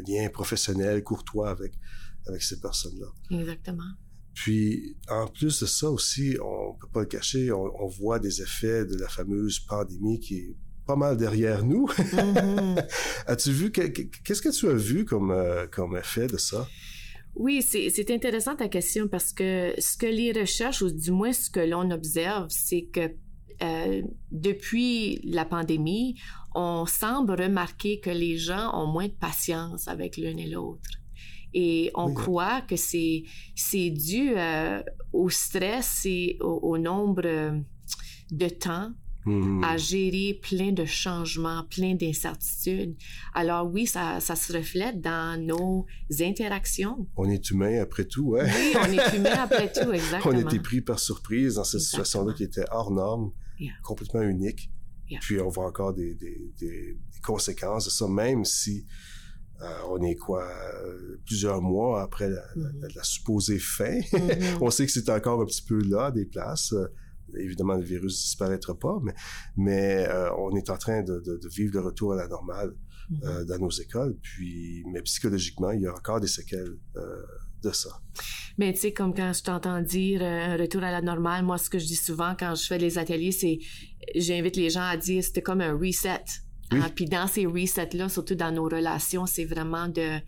lien 0.07 0.29
professionnel, 0.29 1.03
courtois 1.03 1.49
avec, 1.49 1.73
avec 2.27 2.41
ces 2.41 2.59
personnes-là. 2.59 3.07
Exactement. 3.39 3.91
Puis, 4.33 4.95
en 5.09 5.25
plus 5.27 5.61
de 5.61 5.65
ça 5.65 5.89
aussi, 5.89 6.37
on 6.43 6.75
peut 6.75 6.87
pas 6.93 6.99
le 6.99 7.07
cacher, 7.07 7.51
on, 7.51 7.87
voit 7.87 8.19
des 8.19 8.41
effets 8.41 8.85
de 8.85 8.95
la 8.95 9.07
fameuse 9.07 9.59
pandémie 9.59 10.19
qui 10.19 10.35
est 10.37 10.55
pas 10.85 10.95
mal 10.95 11.17
derrière 11.17 11.65
nous. 11.65 11.87
Mm-hmm. 11.87 12.87
As-tu 13.27 13.51
vu, 13.51 13.71
qu'est-ce 13.71 14.41
que 14.41 14.55
tu 14.55 14.69
as 14.69 14.75
vu 14.75 15.05
comme, 15.05 15.31
euh, 15.31 15.65
comme 15.65 15.97
effet 15.97 16.27
de 16.27 16.37
ça? 16.37 16.67
Oui, 17.33 17.61
c'est 17.61 18.11
intéressant 18.11 18.55
ta 18.55 18.67
question 18.67 19.07
parce 19.07 19.33
que 19.33 19.73
ce 19.77 19.97
que 19.97 20.05
les 20.07 20.31
recherches, 20.31 20.81
ou 20.81 20.91
du 20.91 21.11
moins 21.11 21.33
ce 21.33 21.49
que 21.49 21.59
l'on 21.59 21.89
observe, 21.91 22.47
c'est 22.49 22.87
que 22.93 23.11
euh, 23.61 24.01
depuis 24.31 25.19
la 25.23 25.45
pandémie, 25.45 26.19
on 26.53 26.85
semble 26.85 27.39
remarquer 27.39 27.99
que 27.99 28.09
les 28.09 28.37
gens 28.37 28.71
ont 28.73 28.87
moins 28.87 29.07
de 29.07 29.13
patience 29.19 29.87
avec 29.87 30.17
l'un 30.17 30.37
et 30.37 30.47
l'autre. 30.47 30.89
Et 31.53 31.91
on 31.95 32.13
croit 32.13 32.61
que 32.61 32.75
c'est 32.75 33.23
c'est 33.55 33.89
dû 33.89 34.33
euh, 34.35 34.81
au 35.13 35.29
stress 35.29 36.01
et 36.05 36.37
au, 36.41 36.77
nombre 36.77 37.23
de 38.31 38.49
temps 38.49 38.91
mmh. 39.25 39.63
à 39.63 39.77
gérer 39.77 40.39
plein 40.41 40.71
de 40.71 40.85
changements, 40.85 41.63
plein 41.63 41.95
d'incertitudes. 41.95 42.95
Alors 43.33 43.71
oui, 43.71 43.87
ça, 43.87 44.19
ça, 44.19 44.35
se 44.35 44.53
reflète 44.53 45.01
dans 45.01 45.41
nos 45.41 45.85
interactions. 46.19 47.07
On 47.15 47.29
est 47.29 47.49
humain 47.49 47.81
après 47.81 48.05
tout, 48.05 48.29
ouais. 48.29 48.43
Oui, 48.43 48.73
on 48.75 48.91
est 48.91 49.15
humain 49.15 49.37
après 49.37 49.71
tout, 49.71 49.91
exactement. 49.91 50.35
on 50.35 50.37
était 50.37 50.59
pris 50.59 50.81
par 50.81 50.99
surprise 50.99 51.55
dans 51.55 51.63
cette 51.63 51.81
situation-là 51.81 52.33
qui 52.33 52.43
était 52.43 52.65
hors 52.71 52.91
norme, 52.91 53.31
complètement 53.83 54.21
unique. 54.21 54.71
Puis 55.21 55.39
on 55.39 55.49
voit 55.49 55.65
encore 55.65 55.93
des, 55.93 56.15
des, 56.15 56.51
des, 56.59 56.97
conséquences 57.23 57.85
de 57.85 57.89
ça, 57.89 58.07
même 58.07 58.45
si 58.45 58.85
euh, 59.61 59.65
on 59.89 60.01
est 60.03 60.15
quoi 60.15 60.47
plusieurs 61.25 61.61
mois 61.61 62.01
après 62.01 62.29
la, 62.29 62.41
mm-hmm. 62.55 63.03
supposée 63.03 63.59
fin. 63.59 63.99
Mm-hmm. 63.99 64.57
on 64.61 64.69
sait 64.69 64.85
que 64.85 64.91
c'est 64.91 65.09
encore 65.09 65.41
un 65.41 65.45
petit 65.45 65.63
peu 65.63 65.79
là 65.81 66.11
des 66.11 66.25
places. 66.25 66.73
Euh, 66.73 66.87
évidemment, 67.37 67.75
le 67.75 67.83
virus 67.83 68.21
disparaîtra 68.21 68.77
pas, 68.77 68.99
mais, 69.03 69.13
mais 69.57 70.07
euh, 70.07 70.29
on 70.37 70.55
est 70.55 70.69
en 70.69 70.77
train 70.77 71.01
de, 71.03 71.19
de, 71.19 71.37
de, 71.37 71.49
vivre 71.49 71.73
le 71.73 71.81
retour 71.81 72.13
à 72.13 72.15
la 72.15 72.27
normale 72.27 72.73
mm-hmm. 73.11 73.45
dans 73.45 73.59
nos 73.59 73.71
écoles. 73.71 74.15
Puis, 74.21 74.83
mais 74.91 75.01
psychologiquement, 75.01 75.71
il 75.71 75.81
y 75.81 75.87
a 75.87 75.93
encore 75.93 76.19
des 76.19 76.27
séquelles 76.27 76.77
de 77.63 77.71
ça. 77.71 77.89
Mais 78.57 78.73
tu 78.73 78.79
sais, 78.79 78.93
comme 78.93 79.13
quand 79.13 79.33
je 79.33 79.43
t'entends 79.43 79.81
dire 79.81 80.21
euh, 80.21 80.53
un 80.53 80.57
retour 80.57 80.83
à 80.83 80.91
la 80.91 81.01
normale, 81.01 81.43
moi, 81.43 81.57
ce 81.57 81.69
que 81.69 81.79
je 81.79 81.85
dis 81.85 81.95
souvent 81.95 82.35
quand 82.37 82.55
je 82.55 82.65
fais 82.65 82.77
les 82.77 82.97
ateliers, 82.97 83.31
c'est 83.31 83.59
j'invite 84.15 84.55
les 84.55 84.69
gens 84.69 84.83
à 84.83 84.97
dire 84.97 85.23
c'était 85.23 85.41
comme 85.41 85.61
un 85.61 85.73
reset. 85.77 86.23
Hein, 86.71 86.89
puis 86.93 87.05
dans 87.05 87.27
ces 87.27 87.45
resets-là, 87.45 88.09
surtout 88.09 88.35
dans 88.35 88.51
nos 88.51 88.65
relations, 88.65 89.25
c'est 89.25 89.45
vraiment 89.45 89.87
de 89.87 90.19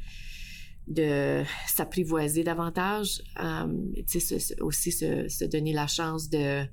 de 0.88 1.44
s'apprivoiser 1.68 2.44
davantage, 2.44 3.22
euh, 3.40 3.68
tu 4.10 4.20
sais, 4.20 4.60
aussi 4.60 4.92
se, 4.92 5.28
se, 5.28 5.46
donner 5.46 5.72
la 5.72 5.86
chance 5.86 6.30
de, 6.30 6.64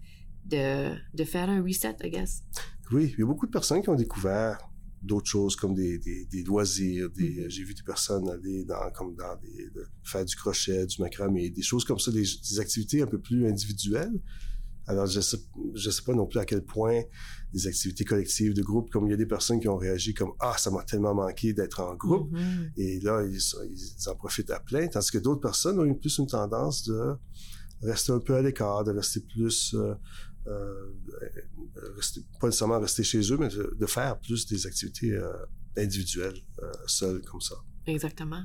de, 0.47 0.95
de 1.13 1.25
faire 1.25 1.51
un 1.51 1.63
reset, 1.63 1.97
I 2.03 2.11
guess. 2.11 2.43
Oui, 2.91 3.13
il 3.13 3.21
y 3.21 3.23
a 3.23 3.27
beaucoup 3.27 3.45
de 3.45 3.51
personnes 3.51 3.83
qui 3.83 3.91
ont 3.91 3.95
découvert 3.95 4.59
d'autres 5.03 5.29
choses 5.29 5.57
comme 5.57 5.75
des, 5.75 5.99
des, 5.99 6.43
loisirs. 6.45 7.11
Des, 7.11 7.47
mm-hmm. 7.47 7.51
J'ai 7.51 7.65
vu 7.65 7.75
des 7.75 7.83
personnes 7.83 8.29
aller 8.29 8.65
dans, 8.65 8.91
comme 8.93 9.15
dans 9.15 9.37
des, 9.37 9.71
faire 10.03 10.25
du 10.25 10.37
crochet, 10.37 10.87
du 10.87 11.01
macramé, 11.01 11.51
des 11.51 11.63
choses 11.63 11.85
comme 11.85 11.99
ça, 11.99 12.11
des, 12.11 12.61
activités 12.61 13.03
un 13.03 13.07
peu 13.07 13.21
plus 13.21 13.47
individuelles. 13.47 14.21
Alors, 14.89 15.07
je 15.07 15.21
sais, 15.21 15.39
je 15.75 15.91
sais 15.91 16.03
pas 16.03 16.15
non 16.15 16.27
plus 16.27 16.39
à 16.39 16.45
quel 16.45 16.63
point 16.63 17.03
des 17.53 17.67
activités 17.67 18.05
collectives 18.05 18.55
de 18.55 18.63
groupe, 18.63 18.89
comme 18.91 19.09
il 19.09 19.11
y 19.11 19.15
a 19.15 19.17
des 19.17 19.27
personnes 19.27 19.59
qui 19.59 19.67
ont 19.67 19.77
réagi 19.77 20.15
comme 20.15 20.33
ah 20.39 20.55
ça 20.59 20.71
m'a 20.71 20.85
tellement 20.85 21.13
manqué 21.13 21.53
d'être 21.53 21.81
en 21.81 21.97
groupe, 21.97 22.33
mm-hmm. 22.33 22.71
et 22.77 23.01
là 23.01 23.25
ils, 23.27 23.41
ils, 23.73 24.09
en 24.09 24.15
profitent 24.15 24.51
à 24.51 24.61
plein, 24.61 24.87
tandis 24.87 25.11
que 25.11 25.19
d'autres 25.19 25.41
personnes 25.41 25.81
ont 25.81 25.85
eu 25.85 25.99
plus 25.99 26.19
une 26.19 26.29
tendance 26.29 26.85
de 26.85 27.17
rester 27.83 28.13
un 28.13 28.21
peu 28.21 28.35
à 28.37 28.43
l'écart, 28.43 28.85
de 28.85 28.93
rester 28.93 29.21
plus 29.21 29.75
euh, 29.75 29.95
rester, 31.97 32.21
pas 32.41 32.49
nécessairement 32.49 32.81
rester 32.81 33.03
chez 33.03 33.21
eux, 33.33 33.37
mais 33.39 33.49
de, 33.49 33.87
faire 33.87 34.19
plus 34.19 34.47
des 34.47 34.67
activités 34.67 35.13
euh, 35.13 35.33
individuelles, 35.77 36.41
euh, 36.63 36.73
seules 36.87 37.23
comme 37.23 37.41
ça. 37.41 37.57
Exactement. 37.87 38.43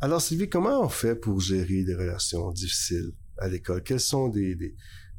Alors, 0.00 0.22
Sylvie, 0.22 0.48
comment 0.48 0.80
on 0.82 0.88
fait 0.88 1.16
pour 1.16 1.40
gérer 1.40 1.82
des 1.84 1.94
relations 1.94 2.52
difficiles 2.52 3.12
à 3.38 3.48
l'école? 3.48 3.82
Quels 3.82 4.00
sont 4.00 4.28
des, 4.28 4.54
des, 4.54 4.76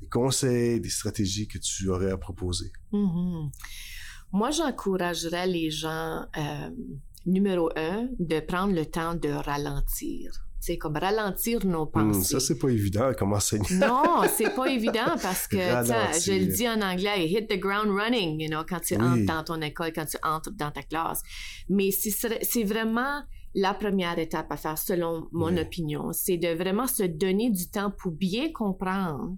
conseils, 0.10 0.80
des 0.80 0.90
stratégies 0.90 1.48
que 1.48 1.58
tu 1.58 1.90
aurais 1.90 2.12
à 2.12 2.18
proposer? 2.18 2.72
Mm-hmm. 2.94 3.52
Moi, 4.32 4.52
j'encouragerais 4.52 5.48
les 5.48 5.70
gens, 5.70 6.26
numéro 7.26 7.70
un, 7.76 8.08
de 8.20 8.40
prendre 8.40 8.74
le 8.74 8.86
temps 8.86 9.16
de 9.16 9.30
ralentir 9.30 10.49
c'est 10.60 10.78
comme 10.78 10.98
ralentir 10.98 11.66
nos 11.66 11.86
hmm, 11.86 11.92
pensées. 11.92 12.34
ça, 12.34 12.40
c'est 12.40 12.60
pas 12.60 12.70
évident 12.70 13.12
comme 13.18 13.34
enseignant. 13.34 13.66
non, 13.72 14.28
c'est 14.36 14.54
pas 14.56 14.68
évident 14.68 15.16
parce 15.22 15.48
que, 15.48 15.58
je 15.58 16.40
le 16.40 16.46
dis 16.54 16.68
en 16.68 16.82
anglais, 16.82 17.28
hit 17.28 17.48
the 17.48 17.60
ground 17.60 17.90
running, 17.90 18.40
you 18.40 18.50
know, 18.50 18.64
quand 18.68 18.80
tu 18.82 18.96
entres 18.96 19.26
dans 19.26 19.44
ton 19.44 19.62
école, 19.62 19.92
quand 19.94 20.06
tu 20.06 20.18
entres 20.24 20.52
dans 20.52 20.72
ta 20.72 20.84
classe. 20.84 21.22
Mais 21.70 21.92
c'est 21.92 22.64
vraiment 22.64 23.24
la 23.56 23.74
première 23.74 24.20
étape 24.20 24.52
à 24.52 24.58
faire, 24.58 24.78
selon 24.78 25.28
mon 25.32 25.56
opinion. 25.58 26.12
C'est 26.14 26.38
de 26.38 26.50
vraiment 26.50 26.88
se 26.88 27.04
donner 27.04 27.50
du 27.50 27.70
temps 27.70 27.92
pour 27.92 28.12
bien 28.12 28.52
comprendre 28.52 29.36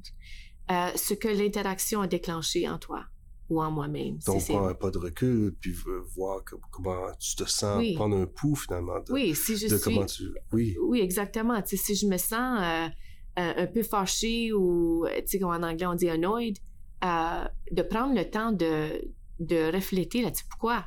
euh, 0.69 0.89
ce 0.95 1.13
que 1.13 1.27
l'interaction 1.27 2.01
a 2.01 2.07
déclenché 2.07 2.67
en 2.67 2.77
toi 2.77 3.05
ou 3.51 3.61
en 3.61 3.69
moi-même. 3.69 4.17
Donc, 4.25 4.45
prendre 4.45 4.69
un 4.69 4.73
pas 4.73 4.89
de 4.91 4.97
recul, 4.97 5.53
puis 5.59 5.75
voir 6.15 6.41
comment 6.71 7.11
tu 7.19 7.35
te 7.35 7.43
sens, 7.43 7.83
prendre 7.95 8.15
un 8.15 8.25
pouls 8.25 8.55
finalement 8.55 8.99
de, 9.01 9.11
oui, 9.11 9.35
si 9.35 9.57
je 9.57 9.67
suis... 9.67 9.79
comment 9.81 10.05
tu... 10.05 10.31
Oui, 10.53 10.77
oui 10.81 11.01
exactement. 11.01 11.61
Si 11.65 11.95
je 11.95 12.07
me 12.07 12.17
sens 12.17 12.61
euh, 12.61 12.87
un 13.35 13.67
peu 13.67 13.83
fâché 13.83 14.53
ou, 14.53 15.05
tu 15.05 15.23
sais, 15.27 15.39
comme 15.39 15.49
en 15.49 15.67
anglais 15.67 15.85
on 15.85 15.95
dit 15.95 16.09
annoyed, 16.09 16.57
euh, 17.03 17.45
de 17.71 17.81
prendre 17.81 18.15
le 18.15 18.29
temps 18.29 18.53
de, 18.53 19.11
de 19.39 19.73
refléter 19.73 20.21
là-dessus. 20.21 20.45
Pourquoi? 20.49 20.85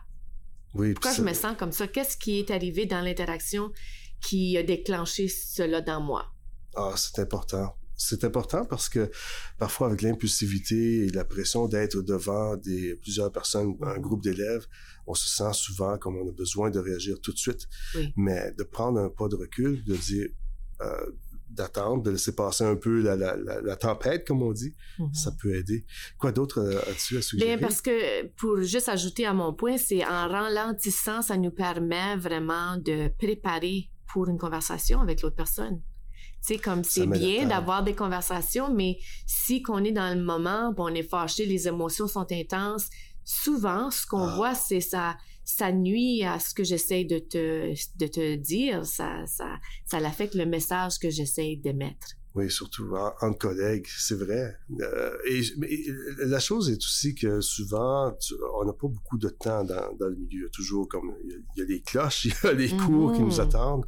Oui, 0.74 0.94
Pourquoi 0.94 1.12
je 1.12 1.22
me 1.22 1.34
sens 1.34 1.54
comme 1.58 1.72
ça? 1.72 1.86
Qu'est-ce 1.86 2.16
qui 2.16 2.38
est 2.38 2.50
arrivé 2.50 2.86
dans 2.86 3.02
l'interaction 3.02 3.70
qui 4.22 4.56
a 4.56 4.62
déclenché 4.62 5.28
cela 5.28 5.82
dans 5.82 6.00
moi? 6.00 6.32
Ah, 6.74 6.94
c'est 6.96 7.20
important 7.20 7.76
c'est 7.96 8.24
important 8.24 8.64
parce 8.64 8.88
que 8.88 9.10
parfois 9.58 9.88
avec 9.88 10.02
l'impulsivité 10.02 11.06
et 11.06 11.10
la 11.10 11.24
pression 11.24 11.68
d'être 11.68 12.02
devant 12.02 12.56
des 12.56 12.96
plusieurs 12.96 13.30
personnes, 13.30 13.76
un 13.82 13.98
groupe 13.98 14.22
d'élèves, 14.22 14.66
on 15.06 15.14
se 15.14 15.28
sent 15.28 15.52
souvent 15.52 15.96
comme 15.98 16.16
on 16.16 16.28
a 16.28 16.32
besoin 16.32 16.70
de 16.70 16.78
réagir 16.78 17.20
tout 17.20 17.32
de 17.32 17.38
suite. 17.38 17.68
Mais 18.16 18.52
de 18.58 18.64
prendre 18.64 19.00
un 19.00 19.08
pas 19.08 19.28
de 19.28 19.36
recul, 19.36 19.84
de 19.84 19.96
dire 19.96 20.28
euh, 20.80 21.06
d'attendre, 21.50 22.02
de 22.02 22.10
laisser 22.10 22.34
passer 22.34 22.64
un 22.64 22.74
peu 22.74 23.00
la, 23.00 23.14
la, 23.14 23.36
la, 23.36 23.76
tempête, 23.76 24.26
comme 24.26 24.42
on 24.42 24.52
dit, 24.52 24.74
mm-hmm. 24.98 25.14
ça 25.14 25.30
peut 25.40 25.54
aider. 25.54 25.84
Quoi 26.18 26.32
d'autre 26.32 26.58
euh, 26.58 26.80
as-tu 26.90 27.16
à 27.16 27.22
suggérer? 27.22 27.56
Bien, 27.56 27.58
parce 27.64 27.80
que 27.80 28.26
pour 28.36 28.60
juste 28.62 28.88
ajouter 28.88 29.24
à 29.24 29.34
mon 29.34 29.54
point, 29.54 29.78
c'est 29.78 30.04
en 30.04 30.28
ralentissant, 30.28 31.22
ça 31.22 31.36
nous 31.36 31.52
permet 31.52 32.16
vraiment 32.16 32.76
de 32.78 33.08
préparer 33.18 33.88
pour 34.12 34.28
une 34.28 34.38
conversation 34.38 35.00
avec 35.00 35.22
l'autre 35.22 35.36
personne 35.36 35.80
sais, 36.44 36.58
comme 36.58 36.84
c'est 36.84 37.06
bien 37.06 37.46
d'avoir 37.46 37.82
des 37.82 37.94
conversations, 37.94 38.72
mais 38.72 38.98
si 39.26 39.62
qu'on 39.62 39.82
est 39.84 39.92
dans 39.92 40.16
le 40.16 40.22
moment, 40.22 40.74
on 40.76 40.94
est 40.94 41.02
fâché, 41.02 41.46
les 41.46 41.68
émotions 41.68 42.06
sont 42.06 42.30
intenses, 42.30 42.88
souvent, 43.24 43.90
ce 43.90 44.06
qu'on 44.06 44.26
ah. 44.26 44.36
voit, 44.36 44.54
c'est 44.54 44.80
ça, 44.80 45.16
ça 45.44 45.72
nuit 45.72 46.24
à 46.24 46.38
ce 46.38 46.54
que 46.54 46.64
j'essaie 46.64 47.04
de 47.04 47.18
te, 47.18 47.72
de 47.98 48.06
te 48.06 48.34
dire, 48.36 48.84
ça, 48.84 49.26
ça, 49.26 49.56
ça 49.86 49.96
affecte 49.98 50.34
le 50.34 50.46
message 50.46 50.98
que 50.98 51.10
j'essaie 51.10 51.56
d'émettre. 51.56 52.08
Oui, 52.34 52.50
surtout 52.50 52.92
en, 53.20 53.32
collègues, 53.32 53.86
c'est 53.96 54.16
vrai. 54.16 54.56
Euh, 54.80 55.16
et, 55.30 55.40
mais 55.56 55.70
la 56.18 56.40
chose 56.40 56.68
est 56.68 56.78
aussi 56.78 57.14
que 57.14 57.40
souvent, 57.40 58.12
on 58.60 58.64
n'a 58.64 58.72
pas 58.72 58.88
beaucoup 58.88 59.18
de 59.18 59.28
temps 59.28 59.62
dans, 59.62 59.94
dans, 60.00 60.08
le 60.08 60.16
milieu. 60.16 60.50
Toujours 60.50 60.88
comme 60.88 61.14
il 61.22 61.44
y, 61.56 61.62
a, 61.62 61.64
des 61.64 61.80
cloches, 61.80 62.24
il 62.24 62.34
y 62.42 62.46
a 62.48 62.52
les 62.52 62.76
cours 62.86 63.12
qui 63.12 63.22
nous 63.22 63.40
attendent. 63.40 63.86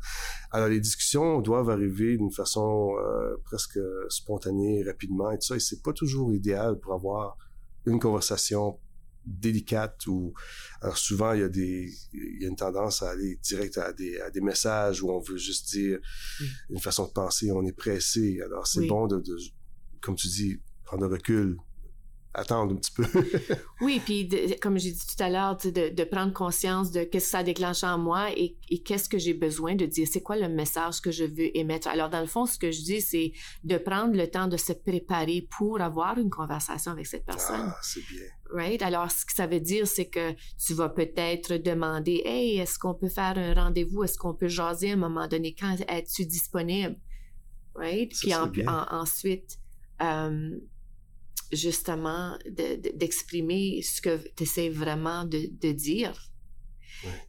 Alors 0.52 0.68
les 0.68 0.78
discussions 0.78 1.40
doivent 1.40 1.70
arriver 1.70 2.16
d'une 2.16 2.30
façon 2.30 2.94
euh, 2.96 3.36
presque 3.42 3.80
spontanée, 4.10 4.84
rapidement 4.84 5.32
et 5.32 5.38
tout 5.38 5.46
ça. 5.46 5.56
Et 5.56 5.60
c'est 5.60 5.82
pas 5.82 5.92
toujours 5.92 6.32
idéal 6.32 6.78
pour 6.78 6.94
avoir 6.94 7.36
une 7.84 7.98
conversation 7.98 8.78
délicate 9.26 10.06
ou 10.06 10.32
alors 10.80 10.96
souvent 10.96 11.32
il 11.32 11.40
y 11.40 11.44
a 11.44 11.48
des 11.48 11.92
il 12.12 12.42
y 12.42 12.44
a 12.44 12.48
une 12.48 12.56
tendance 12.56 13.02
à 13.02 13.10
aller 13.10 13.38
direct 13.42 13.76
à 13.78 13.92
des 13.92 14.20
à 14.20 14.30
des 14.30 14.40
messages 14.40 15.02
où 15.02 15.10
on 15.10 15.20
veut 15.20 15.36
juste 15.36 15.70
dire 15.70 15.98
une 16.70 16.80
façon 16.80 17.06
de 17.06 17.12
penser 17.12 17.50
on 17.50 17.64
est 17.66 17.76
pressé. 17.76 18.40
Alors 18.44 18.66
c'est 18.66 18.86
bon 18.86 19.06
de, 19.06 19.20
de, 19.20 19.36
comme 20.00 20.14
tu 20.14 20.28
dis 20.28 20.60
prendre 20.84 21.08
recul 21.08 21.56
attendre 22.36 22.74
un 22.74 22.76
petit 22.76 22.92
peu. 22.92 23.04
oui, 23.80 24.00
puis 24.04 24.28
comme 24.60 24.78
j'ai 24.78 24.92
dit 24.92 25.06
tout 25.06 25.22
à 25.22 25.30
l'heure, 25.30 25.56
de, 25.56 25.88
de, 25.88 26.04
prendre 26.04 26.32
conscience 26.32 26.90
de 26.90 27.02
qu'est-ce 27.04 27.26
que 27.26 27.30
ça 27.30 27.42
déclenche 27.42 27.82
en 27.82 27.98
moi 27.98 28.30
et, 28.36 28.56
et 28.68 28.82
qu'est-ce 28.82 29.08
que 29.08 29.18
j'ai 29.18 29.34
besoin 29.34 29.74
de 29.74 29.86
dire, 29.86 30.06
c'est 30.10 30.20
quoi 30.20 30.36
le 30.36 30.48
message 30.48 31.00
que 31.00 31.10
je 31.10 31.24
veux 31.24 31.56
émettre? 31.56 31.88
Alors, 31.88 32.10
dans 32.10 32.20
le 32.20 32.26
fond, 32.26 32.46
ce 32.46 32.58
que 32.58 32.70
je 32.70 32.82
dis, 32.82 33.00
c'est 33.00 33.32
de 33.64 33.78
prendre 33.78 34.14
le 34.14 34.28
temps 34.28 34.46
de 34.46 34.56
se 34.56 34.72
préparer 34.72 35.48
pour 35.56 35.80
avoir 35.80 36.18
une 36.18 36.30
conversation 36.30 36.92
avec 36.92 37.06
cette 37.06 37.24
personne. 37.24 37.68
Ah, 37.68 37.78
c'est 37.82 38.06
bien. 38.06 38.22
Right? 38.52 38.82
Alors, 38.82 39.10
ce 39.10 39.24
que 39.24 39.32
ça 39.32 39.46
veut 39.46 39.60
dire, 39.60 39.86
c'est 39.86 40.06
que 40.06 40.32
tu 40.64 40.74
vas 40.74 40.90
peut-être 40.90 41.54
demander, 41.54 42.22
hey, 42.24 42.58
est-ce 42.58 42.78
qu'on 42.78 42.94
peut 42.94 43.08
faire 43.08 43.36
un 43.38 43.54
rendez-vous? 43.54 44.04
Est-ce 44.04 44.18
qu'on 44.18 44.34
peut 44.34 44.48
jaser 44.48 44.90
à 44.90 44.92
un 44.92 44.96
moment 44.96 45.26
donné? 45.26 45.54
Quand 45.58 45.74
es-tu 45.88 46.26
disponible? 46.26 46.96
Right? 47.74 48.10
Puis 48.10 48.34
ensuite, 48.34 49.58
euh, 50.02 50.58
justement 51.52 52.36
d'exprimer 52.94 53.82
ce 53.82 54.00
que 54.00 54.16
tu 54.36 54.42
essaies 54.42 54.70
vraiment 54.70 55.24
de, 55.24 55.48
de 55.60 55.72
dire. 55.72 56.30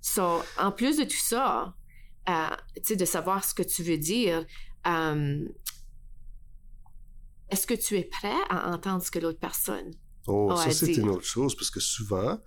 So, 0.02 0.42
en 0.58 0.72
plus 0.72 0.98
de 0.98 1.04
tout 1.04 1.24
ça, 1.24 1.76
euh, 2.30 2.96
de 2.96 3.06
savoir 3.06 3.44
ce 3.44 3.54
que 3.54 3.64
tu 3.64 3.84
veux 3.84 3.98
dire, 3.98 4.46
euh, 4.88 5.48
est-ce 7.50 7.68
que 7.68 7.74
tu 7.74 7.98
es 7.98 8.04
prêt 8.04 8.36
à 8.50 8.72
entendre 8.72 9.04
ce 9.04 9.12
que 9.12 9.20
l'autre 9.20 9.40
personne 9.40 9.92
oh, 10.28 10.56
ça, 10.56 10.72
c'est 10.72 10.94
une 10.94 11.10
autre 11.10 11.26
chose, 11.26 11.56
parce 11.56 11.70
que 11.70 11.80
souvent, 11.80 12.40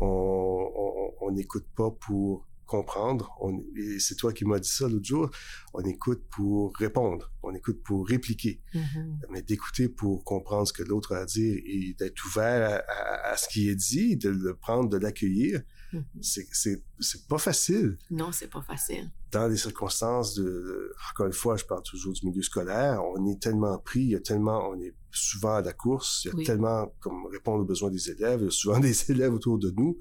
on 0.00 1.30
n'écoute 1.32 1.66
pas 1.76 1.90
pour 1.90 2.46
comprendre. 2.74 3.36
On, 3.40 3.62
et 3.76 3.98
c'est 3.98 4.16
toi 4.16 4.32
qui 4.32 4.44
m'as 4.44 4.58
dit 4.58 4.68
ça 4.68 4.88
l'autre 4.88 5.04
jour. 5.04 5.30
On 5.72 5.82
écoute 5.82 6.22
pour 6.30 6.74
répondre. 6.76 7.30
On 7.42 7.54
écoute 7.54 7.82
pour 7.82 8.06
répliquer. 8.06 8.60
Mm-hmm. 8.74 9.18
Mais 9.30 9.42
d'écouter 9.42 9.88
pour 9.88 10.24
comprendre 10.24 10.66
ce 10.66 10.72
que 10.72 10.82
l'autre 10.82 11.14
a 11.14 11.18
à 11.18 11.24
dire 11.24 11.56
et 11.64 11.94
d'être 11.98 12.24
ouvert 12.26 12.82
à, 13.24 13.36
ce 13.36 13.48
qui 13.48 13.68
est 13.68 13.76
dit, 13.76 14.16
de 14.16 14.30
le 14.30 14.54
prendre, 14.54 14.88
de 14.88 14.96
l'accueillir, 14.96 15.62
mm-hmm. 15.92 16.02
c'est, 16.20 16.46
c'est, 16.52 17.28
pas 17.28 17.38
facile. 17.38 17.96
Non, 18.10 18.32
c'est 18.32 18.50
pas 18.50 18.62
facile. 18.62 19.10
Dans 19.30 19.48
des 19.48 19.56
circonstances 19.56 20.34
de, 20.34 20.92
encore 21.10 21.26
une 21.26 21.32
fois, 21.32 21.56
je 21.56 21.64
parle 21.64 21.82
toujours 21.82 22.12
du 22.12 22.26
milieu 22.26 22.42
scolaire, 22.42 23.02
on 23.04 23.26
est 23.26 23.40
tellement 23.40 23.78
pris, 23.78 24.00
il 24.00 24.10
y 24.10 24.16
a 24.16 24.20
tellement, 24.20 24.68
on 24.70 24.80
est 24.80 24.94
souvent 25.10 25.54
à 25.54 25.62
la 25.62 25.72
course, 25.72 26.24
il 26.24 26.38
y 26.38 26.42
a 26.42 26.44
tellement 26.44 26.94
comme 27.00 27.26
répondre 27.26 27.62
aux 27.62 27.66
besoins 27.66 27.90
des 27.90 28.10
élèves, 28.10 28.40
il 28.40 28.44
y 28.44 28.48
a 28.48 28.50
souvent 28.50 28.78
des 28.90 29.10
élèves 29.10 29.34
autour 29.34 29.58
de 29.58 29.70
nous 29.70 29.98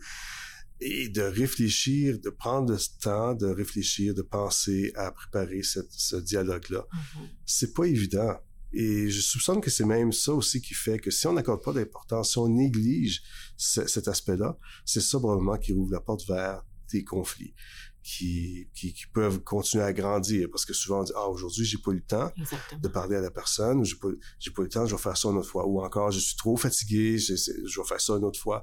et 0.84 1.10
de 1.10 1.22
réfléchir, 1.22 2.20
de 2.20 2.30
prendre 2.30 2.74
le 2.74 2.80
temps 3.02 3.34
de 3.34 3.48
réfléchir, 3.48 4.14
de 4.14 4.22
penser 4.22 4.92
à 4.96 5.12
préparer 5.12 5.62
ce 5.64 6.16
dialogue-là. 6.18 6.86
Mm-hmm. 6.92 7.28
C'est 7.46 7.74
pas 7.74 7.86
évident. 7.86 8.36
Et 8.74 9.10
je 9.10 9.22
soupçonne 9.22 9.62
que 9.62 9.70
c'est 9.70 9.86
même 9.86 10.12
ça 10.12 10.34
aussi 10.34 10.60
qui 10.60 10.74
fait 10.74 11.00
que 11.00 11.12
si 11.12 11.28
on 11.28 11.34
n'accorde 11.34 11.64
pas 11.64 11.74
d'importance, 11.74 12.32
si 12.32 12.38
on 12.40 12.50
néglige 12.50 13.22
cet 13.56 14.08
aspect-là, 14.08 14.58
c'est 14.84 15.02
ça 15.02 15.20
probablement 15.20 15.58
qui 15.58 15.74
ouvre 15.74 15.92
la 15.92 16.02
porte 16.02 16.28
vers 16.28 16.64
des 16.92 17.04
conflits. 17.04 17.54
qui, 18.04 18.68
qui, 18.74 18.94
peuvent 19.14 19.40
continuer 19.40 19.86
à 19.86 19.94
grandir 19.94 20.50
parce 20.52 20.66
que 20.66 20.74
souvent 20.74 21.00
on 21.00 21.04
dit 21.04 21.14
ah 21.16 21.30
aujourd'hui 21.30 21.64
j'ai 21.64 21.78
pas 21.78 21.92
eu 21.92 21.96
le 21.96 22.02
temps 22.02 22.30
de 22.78 22.88
parler 22.90 23.16
à 23.16 23.22
la 23.22 23.32
personne 23.32 23.80
ou 23.80 23.86
j'ai 23.86 23.96
pas 23.96 24.10
j'ai 24.40 24.52
pas 24.52 24.62
eu 24.62 24.66
le 24.66 24.70
temps 24.70 24.86
je 24.86 24.94
vais 24.94 25.02
faire 25.02 25.16
ça 25.16 25.30
une 25.30 25.38
autre 25.38 25.50
fois 25.50 25.66
ou 25.66 25.82
encore 25.82 26.12
je 26.12 26.20
suis 26.20 26.36
trop 26.36 26.58
fatigué 26.58 27.18
je, 27.18 27.34
je 27.36 27.80
vais 27.80 27.88
faire 27.88 28.02
ça 28.02 28.14
une 28.18 28.26
autre 28.26 28.42
fois 28.42 28.62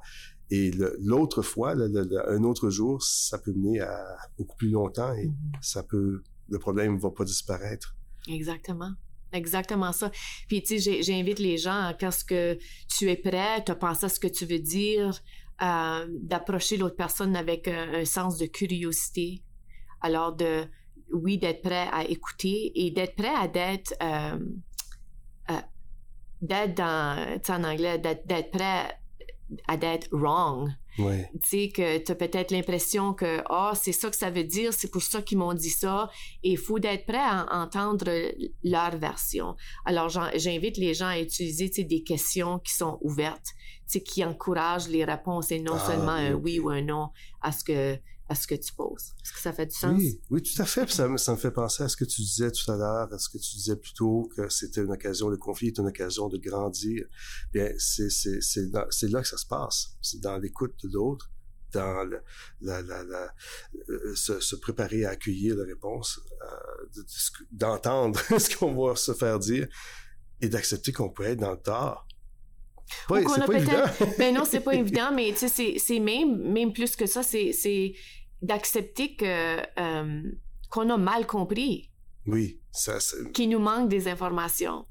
et 0.51 0.73
l'autre 1.01 1.43
fois 1.43 1.73
un 1.73 2.45
autre 2.45 2.71
jour 2.71 3.03
ça 3.03 3.39
peut 3.39 3.53
mener 3.53 3.81
à 3.81 4.17
beaucoup 4.37 4.57
plus 4.57 4.71
longtemps 4.71 5.13
et 5.15 5.27
mm-hmm. 5.27 5.63
ça 5.63 5.83
peut 5.83 6.23
le 6.49 6.59
problème 6.59 6.99
va 6.99 7.11
pas 7.11 7.25
disparaître 7.25 7.95
exactement 8.29 8.93
Exactement 9.33 9.93
ça. 9.93 10.11
Puis, 10.49 10.63
tu 10.63 10.81
sais, 10.81 11.03
j'invite 11.03 11.39
les 11.39 11.57
gens, 11.57 11.93
quand 11.99 12.11
que 12.27 12.59
tu 12.89 13.09
es 13.09 13.17
prêt, 13.17 13.63
tu 13.65 13.73
as 13.73 13.77
pensé 13.77 14.07
à 14.07 14.09
ce 14.09 14.19
que 14.19 14.27
tu 14.27 14.45
veux 14.45 14.59
dire, 14.59 15.21
euh, 15.63 16.07
d'approcher 16.09 16.77
l'autre 16.77 16.97
personne 16.97 17.37
avec 17.37 17.69
un, 17.69 18.05
sens 18.05 18.39
de 18.39 18.47
curiosité. 18.47 19.43
Alors, 20.01 20.35
de, 20.35 20.65
oui, 21.13 21.39
d'être 21.39 21.63
prêt 21.63 21.89
à 21.93 22.05
écouter 22.05 22.73
et 22.75 22.91
d'être 22.91 23.15
prêt 23.15 23.35
à 23.35 23.47
d'être, 23.47 23.95
euh, 24.03 24.39
euh, 25.51 25.61
d'être 26.43 26.75
dans, 26.75 27.39
tu 27.39 27.41
sais, 27.45 27.53
en 27.53 27.65
anglais, 27.65 27.99
d'être 27.99 28.51
prêt 28.51 29.00
à 29.67 29.77
d'être 29.77 30.09
wrong. 30.13 30.71
Tu 30.97 31.05
sais, 31.45 31.69
que 31.71 31.99
tu 31.99 32.13
as 32.13 32.15
peut-être 32.15 32.51
l'impression 32.51 33.15
que, 33.15 33.43
ah, 33.49 33.73
c'est 33.75 33.93
ça 33.93 34.11
que 34.11 34.17
ça 34.17 34.31
veut 34.31 34.45
dire, 34.45 34.73
c'est 34.73 34.91
pour 34.91 35.03
ça 35.03 35.23
qu'ils 35.23 35.39
m'ont 35.39 35.55
dit 35.55 35.71
ça. 35.71 36.11
Et 36.43 36.51
il 36.53 36.59
faut 36.59 36.79
d'être 36.79 37.07
prêt 37.07 37.17
à 37.17 37.47
entendre 37.51 38.11
leur 38.65 38.97
version. 38.99 39.57
Alors, 39.85 40.09
j'invite 40.09 40.77
les 40.77 40.95
gens 40.95 41.07
à 41.07 41.19
utiliser 41.19 41.71
des 41.85 42.03
questions 42.03 42.59
qui 42.59 42.75
sont 42.75 42.99
ouvertes, 43.01 43.55
qui 44.05 44.25
encouragent 44.25 44.89
les 44.89 45.05
réponses 45.05 45.51
et 45.51 45.61
non 45.61 45.75
ah, 45.75 45.87
seulement 45.87 46.13
un 46.13 46.33
oui 46.35 46.59
ou 46.59 46.69
un 46.69 46.83
non 46.83 47.11
à 47.41 47.53
ce 47.53 47.65
que 47.65 47.99
à 48.31 48.37
ce 48.37 48.47
que 48.47 48.55
tu 48.55 48.73
poses. 48.73 49.13
Est-ce 49.25 49.33
que 49.33 49.41
ça 49.41 49.53
fait 49.53 49.67
du 49.67 49.75
sens? 49.75 49.99
Oui, 49.99 50.21
oui 50.31 50.41
tout 50.41 50.63
à 50.63 50.65
fait. 50.65 50.89
ça, 50.89 51.09
me, 51.09 51.17
ça 51.17 51.33
me 51.33 51.37
fait 51.37 51.51
penser 51.51 51.83
à 51.83 51.89
ce 51.89 51.97
que 51.97 52.05
tu 52.05 52.23
disais 52.23 52.53
tout 52.53 52.71
à 52.71 52.77
l'heure, 52.77 53.13
à 53.13 53.19
ce 53.19 53.29
que 53.29 53.39
tu 53.39 53.57
disais 53.57 53.75
plus 53.75 53.93
tôt, 53.93 54.31
que 54.37 54.49
c'était 54.49 54.83
une 54.83 54.93
occasion, 54.93 55.29
le 55.29 55.37
conflit 55.37 55.67
est 55.67 55.79
une 55.79 55.89
occasion 55.89 56.29
de 56.29 56.39
grandir. 56.39 57.07
Bien, 57.53 57.73
c'est, 57.79 58.07
là 59.11 59.21
que 59.21 59.27
ça 59.29 59.37
se 59.37 59.47
passe. 59.47 59.97
C'est 60.01 60.21
dans 60.21 60.39
l'écoute 60.39 60.75
de 60.85 60.93
l'autre, 60.93 61.29
dans 61.73 62.05
le, 62.05 62.23
la, 62.61 62.83
la, 62.83 63.03
la, 63.03 63.35
euh, 63.89 64.15
se, 64.15 64.55
préparer 64.55 65.05
à 65.05 65.11
accueillir 65.11 65.57
la 65.57 65.65
réponse, 65.65 66.21
euh, 66.41 67.03
d'entendre 67.51 68.21
ce 68.39 68.57
qu'on 68.57 68.75
va 68.81 68.95
se 68.95 69.13
faire 69.13 69.41
dire 69.41 69.67
et 70.41 70.49
d'accepter 70.49 70.93
qu'on 70.93 71.11
peut 71.11 71.25
être 71.25 71.41
dans 71.41 71.51
le 71.51 71.61
tort. 71.61 72.07
c'est 73.09 73.47
pas 73.47 73.59
évident. 73.59 73.85
ben 74.19 74.35
non, 74.37 74.45
c'est 74.45 74.61
pas 74.61 74.75
évident, 74.77 75.13
mais 75.13 75.35
tu 75.37 75.49
sais, 75.49 75.75
c'est 75.79 75.99
même, 75.99 76.53
même 76.53 76.73
plus 76.73 76.95
que 76.95 77.07
ça, 77.07 77.25
c'est 77.25 77.53
d'accepter 78.43 79.17
que 79.17 79.61
euh, 79.79 80.23
qu'on 80.71 80.91
a 80.91 80.97
mal 80.97 81.27
compris. 81.27 81.91
Oui, 82.27 82.61
ça. 82.73 82.99
Qu'il 83.33 83.51
nous 83.51 83.59
manque 83.59 83.89
des 83.89 84.09
informations. 84.09 84.87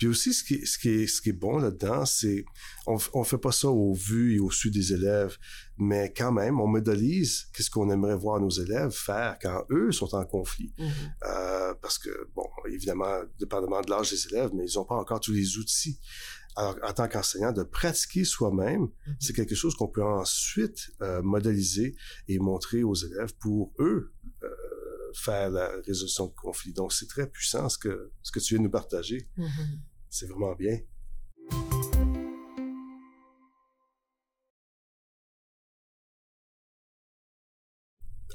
Puis 0.00 0.08
aussi, 0.08 0.32
ce 0.32 0.42
qui, 0.42 0.66
ce 0.66 0.78
qui, 0.78 0.88
est, 0.88 1.06
ce 1.06 1.20
qui 1.20 1.28
est 1.28 1.34
bon 1.34 1.58
là-dedans, 1.58 2.06
c'est 2.06 2.46
on, 2.86 2.96
on 3.12 3.22
fait 3.22 3.36
pas 3.36 3.52
ça 3.52 3.68
au 3.68 3.92
vu 3.92 4.34
et 4.34 4.40
au 4.40 4.50
su 4.50 4.70
des 4.70 4.94
élèves, 4.94 5.36
mais 5.76 6.10
quand 6.16 6.32
même, 6.32 6.58
on 6.58 6.66
modélise 6.66 7.48
qu'est-ce 7.52 7.68
qu'on 7.68 7.90
aimerait 7.90 8.16
voir 8.16 8.40
nos 8.40 8.48
élèves 8.48 8.92
faire 8.92 9.36
quand 9.42 9.62
eux 9.70 9.92
sont 9.92 10.14
en 10.14 10.24
conflit. 10.24 10.72
Mm-hmm. 10.78 11.12
euh, 11.26 11.74
parce 11.82 11.98
que, 11.98 12.08
bon, 12.34 12.46
évidemment, 12.72 13.20
dépendamment 13.38 13.82
de 13.82 13.90
l'âge 13.90 14.08
des 14.08 14.26
élèves, 14.28 14.52
mais 14.54 14.64
ils 14.64 14.78
n'ont 14.78 14.86
pas 14.86 14.94
encore 14.94 15.20
tous 15.20 15.32
les 15.32 15.58
outils. 15.58 16.00
Alors, 16.56 16.76
en 16.82 16.92
tant 16.92 17.08
qu'enseignant, 17.08 17.52
de 17.52 17.62
pratiquer 17.62 18.24
soi-même, 18.24 18.84
mm-hmm. 18.84 19.16
c'est 19.20 19.32
quelque 19.32 19.54
chose 19.54 19.74
qu'on 19.74 19.88
peut 19.88 20.04
ensuite 20.04 20.90
euh, 21.00 21.22
modéliser 21.22 21.94
et 22.28 22.38
montrer 22.38 22.82
aux 22.82 22.94
élèves 22.94 23.34
pour 23.38 23.72
eux 23.78 24.12
euh, 24.42 24.48
faire 25.14 25.50
la 25.50 25.70
résolution 25.86 26.26
de 26.26 26.34
conflits. 26.34 26.72
Donc, 26.72 26.92
c'est 26.92 27.06
très 27.06 27.28
puissant 27.28 27.68
ce 27.68 27.78
que, 27.78 28.12
ce 28.22 28.32
que 28.32 28.40
tu 28.40 28.54
viens 28.54 28.58
de 28.58 28.64
nous 28.64 28.70
partager. 28.70 29.28
Mm-hmm. 29.38 29.78
C'est 30.08 30.26
vraiment 30.26 30.54
bien. 30.54 30.78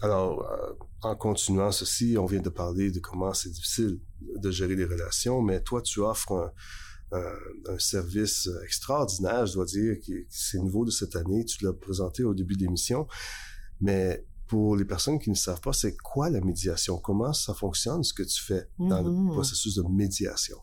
Alors, 0.02 0.46
euh, 0.50 0.74
en 1.02 1.16
continuant 1.16 1.72
ceci, 1.72 2.16
on 2.18 2.26
vient 2.26 2.42
de 2.42 2.50
parler 2.50 2.92
de 2.92 3.00
comment 3.00 3.34
c'est 3.34 3.50
difficile 3.50 4.00
de 4.22 4.52
gérer 4.52 4.76
les 4.76 4.86
relations, 4.86 5.42
mais 5.42 5.62
toi, 5.62 5.82
tu 5.82 6.00
offres 6.00 6.32
un, 6.34 6.52
un, 7.12 7.80
service 7.80 8.50
extraordinaire, 8.64 9.46
je 9.46 9.54
dois 9.54 9.66
dire, 9.66 10.00
qui, 10.00 10.26
c'est 10.30 10.58
nouveau 10.58 10.86
de 10.86 10.92
cette 10.92 11.16
année. 11.16 11.46
Tu 11.46 11.64
l'as 11.64 11.74
présenté 11.74 12.24
au 12.24 12.34
début 12.34 12.56
de 12.56 12.62
l'émission. 12.62 13.08
Mais 13.82 14.26
pour 14.48 14.76
les 14.76 14.86
personnes 14.86 15.20
qui 15.20 15.30
ne 15.30 15.36
savent 15.36 15.62
pas, 15.62 15.74
c'est 15.74 15.96
quoi 15.98 16.30
la 16.30 16.42
médiation? 16.42 16.98
Comment 16.98 17.34
ça 17.34 17.54
fonctionne, 17.54 18.04
ce 18.04 18.14
que 18.14 18.24
tu 18.24 18.42
fais 18.42 18.68
dans 18.80 19.02
le 19.02 19.10
mm-hmm. 19.10 19.32
processus 19.32 19.76
de 19.76 19.84
médiation? 19.84 20.58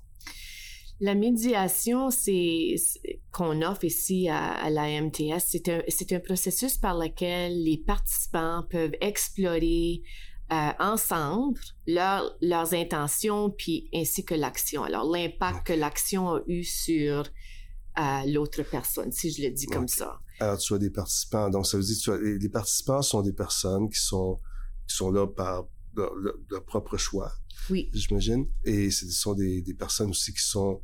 La 1.00 1.16
médiation, 1.16 2.10
c'est 2.10 2.76
qu'on 3.32 3.60
offre 3.62 3.84
ici 3.84 4.28
à, 4.28 4.70
la 4.70 5.00
MTS, 5.00 5.40
c'est 5.48 5.68
un, 5.68 6.16
un, 6.16 6.20
processus 6.20 6.78
par 6.78 6.96
lequel 6.96 7.60
les 7.64 7.78
participants 7.78 8.62
peuvent 8.70 8.94
explorer 9.00 10.02
euh, 10.52 10.70
ensemble 10.78 11.58
leurs 11.86 12.74
intentions 12.74 13.48
puis 13.50 13.88
ainsi 13.94 14.22
que 14.22 14.34
l'action. 14.34 14.82
Alors 14.82 15.10
l'impact 15.10 15.66
que 15.66 15.72
l'action 15.72 16.28
a 16.28 16.42
eu 16.46 16.62
sur 16.62 17.26
euh, 17.98 18.02
l'autre 18.26 18.62
personne, 18.62 19.10
si 19.12 19.32
je 19.32 19.42
le 19.42 19.50
dis 19.50 19.64
comme 19.64 19.88
ça. 19.88 20.20
Alors 20.40 20.58
tu 20.58 20.74
as 20.74 20.78
des 20.78 20.90
participants, 20.90 21.48
donc 21.48 21.66
ça 21.66 21.78
veut 21.78 21.82
dire 21.82 21.96
que 22.04 22.38
les 22.38 22.48
participants 22.50 23.00
sont 23.00 23.22
des 23.22 23.32
personnes 23.32 23.88
qui 23.88 23.98
sont 23.98 24.40
qui 24.86 24.94
sont 24.94 25.10
là 25.10 25.26
par 25.26 25.64
leur, 25.96 26.64
propre 26.66 26.98
choix. 26.98 27.32
Oui. 27.70 27.88
J'imagine. 27.94 28.46
Et 28.64 28.90
ce 28.90 29.08
sont 29.10 29.32
des, 29.32 29.62
des, 29.62 29.74
personnes 29.74 30.10
aussi 30.10 30.34
qui 30.34 30.42
sont 30.42 30.82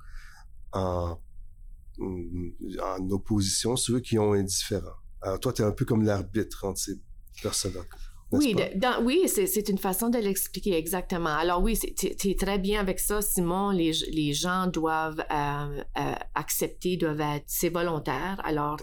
en, 0.73 1.19
en 2.01 3.11
opposition, 3.11 3.77
ceux 3.77 4.01
qui 4.01 4.19
ont 4.19 4.33
indifférent. 4.33 4.97
Alors 5.21 5.41
toi, 5.41 5.53
tu 5.53 5.61
es 5.61 5.65
un 5.65 5.73
peu 5.73 5.85
comme 5.85 6.05
l'arbitre 6.05 6.65
entre 6.65 6.81
ces 6.81 6.99
personnes-là. 7.43 7.83
Oui, 8.31 8.55
oui, 9.03 9.23
c'est 9.27 9.69
une 9.69 9.79
façon 9.79 10.11
de 10.11 10.19
l'expliquer 10.19 10.77
exactement. 10.77 11.35
Alors 11.35 11.63
oui, 11.63 11.79
tu 11.79 12.31
es 12.31 12.35
très 12.35 12.59
bien 12.59 12.81
avec 12.81 13.01
ça, 13.01 13.23
Simon. 13.23 13.71
Les, 13.71 13.93
les 14.13 14.33
gens 14.35 14.67
doivent 14.67 15.25
euh, 15.31 15.83
euh, 15.99 16.15
accepter, 16.35 16.97
doivent 16.97 17.21
être, 17.21 17.45
c'est 17.47 17.71
volontaire. 17.71 18.41
Alors, 18.45 18.77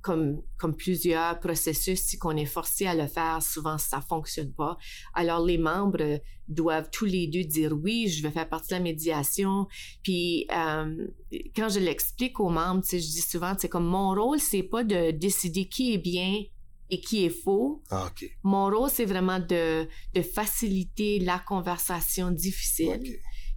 comme, 0.00 0.42
comme 0.56 0.74
plusieurs 0.74 1.38
processus, 1.38 2.00
si 2.00 2.18
qu'on 2.18 2.36
est 2.36 2.46
forcé 2.46 2.86
à 2.86 2.94
le 2.94 3.06
faire, 3.06 3.42
souvent 3.42 3.78
ça 3.78 4.00
fonctionne 4.00 4.52
pas. 4.52 4.78
Alors 5.14 5.44
les 5.44 5.58
membres 5.58 6.20
doivent 6.48 6.88
tous 6.90 7.04
les 7.04 7.26
deux 7.26 7.44
dire 7.44 7.72
oui, 7.72 8.08
je 8.08 8.22
vais 8.22 8.30
faire 8.30 8.48
partie 8.48 8.70
de 8.70 8.74
la 8.74 8.80
médiation. 8.80 9.66
Puis 10.02 10.46
euh, 10.52 11.08
quand 11.54 11.68
je 11.68 11.78
l'explique 11.78 12.40
aux 12.40 12.48
membres, 12.48 12.82
je 12.90 12.96
dis 12.96 13.20
souvent, 13.20 13.54
c'est 13.58 13.68
comme 13.68 13.86
mon 13.86 14.10
rôle, 14.14 14.40
c'est 14.40 14.62
pas 14.62 14.82
de 14.82 15.10
décider 15.10 15.68
qui 15.68 15.94
est 15.94 15.98
bien 15.98 16.42
et 16.90 17.00
qui 17.00 17.24
est 17.24 17.30
faux. 17.30 17.82
Ah, 17.90 18.10
Mon 18.42 18.70
rôle, 18.70 18.90
c'est 18.90 19.04
vraiment 19.04 19.38
de, 19.38 19.86
de, 20.14 20.22
faciliter 20.22 21.18
la 21.20 21.38
conversation 21.38 22.30
difficile 22.30 23.02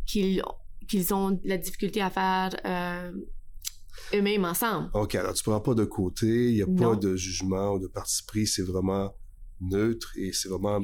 qu'ils 0.06 0.42
qu'ils 0.88 1.14
ont 1.14 1.40
la 1.46 1.58
difficulté 1.58 2.02
à 2.02 2.10
faire 2.10 2.50
euh, 2.66 3.12
eux-mêmes 4.14 4.44
ensemble. 4.44 4.90
OK, 4.94 5.16
alors 5.16 5.34
tu 5.34 5.44
prends 5.44 5.62
pas 5.62 5.74
de 5.74 5.86
côté, 5.86 6.50
il 6.50 6.56
n'y 6.56 6.62
a 6.62 6.68
pas 6.68 6.96
de 6.96 7.16
jugement 7.16 7.74
ou 7.74 7.80
de 7.80 7.88
parti 7.88 8.24
pris, 8.28 8.46
c'est 8.46 8.64
vraiment 8.64 9.14
neutre 9.62 10.12
et 10.18 10.34
c'est 10.34 10.50
vraiment 10.50 10.82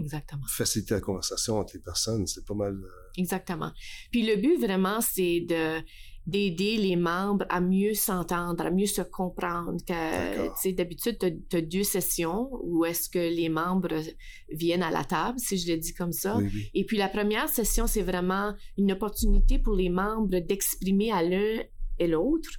faciliter 0.48 0.94
la 0.94 1.02
conversation 1.02 1.58
entre 1.58 1.74
les 1.76 1.82
personnes, 1.82 2.28
c'est 2.28 2.46
pas 2.46 2.54
mal... 2.54 2.74
Euh, 2.74 2.90
Exactement. 3.18 3.72
Puis 4.12 4.24
le 4.24 4.36
but 4.36 4.58
vraiment, 4.60 5.02
c'est 5.02 5.42
de 5.42 5.82
d'aider 6.28 6.78
les 6.78 6.96
membres 6.96 7.46
à 7.50 7.62
mieux 7.62 7.94
s'entendre, 7.94 8.66
à 8.66 8.72
mieux 8.72 8.86
se 8.86 9.02
comprendre. 9.02 9.78
Que, 9.88 10.48
tu 10.48 10.52
sais, 10.62 10.72
d'habitude, 10.74 11.18
tu 11.18 11.56
as, 11.58 11.62
deux 11.62 11.84
sessions 11.84 12.50
où 12.64 12.86
est-ce 12.86 13.10
que 13.10 13.18
les 13.18 13.50
membres 13.50 14.02
viennent 14.52 14.84
à 14.84 14.92
la 14.92 15.04
table, 15.04 15.40
si 15.40 15.58
je 15.58 15.72
le 15.72 15.78
dis 15.78 15.94
comme 15.94 16.12
ça. 16.12 16.38
Et 16.74 16.86
puis 16.86 16.98
la 16.98 17.08
première 17.08 17.50
session, 17.50 17.88
c'est 17.88 18.02
vraiment 18.02 18.54
une 18.78 18.92
opportunité 18.92 19.58
pour 19.58 19.74
les 19.74 19.90
membres 19.90 20.40
d'exprimer 20.40 21.12
à 21.12 21.24
l'un 21.24 21.64
et 22.00 22.08
l'autre 22.08 22.50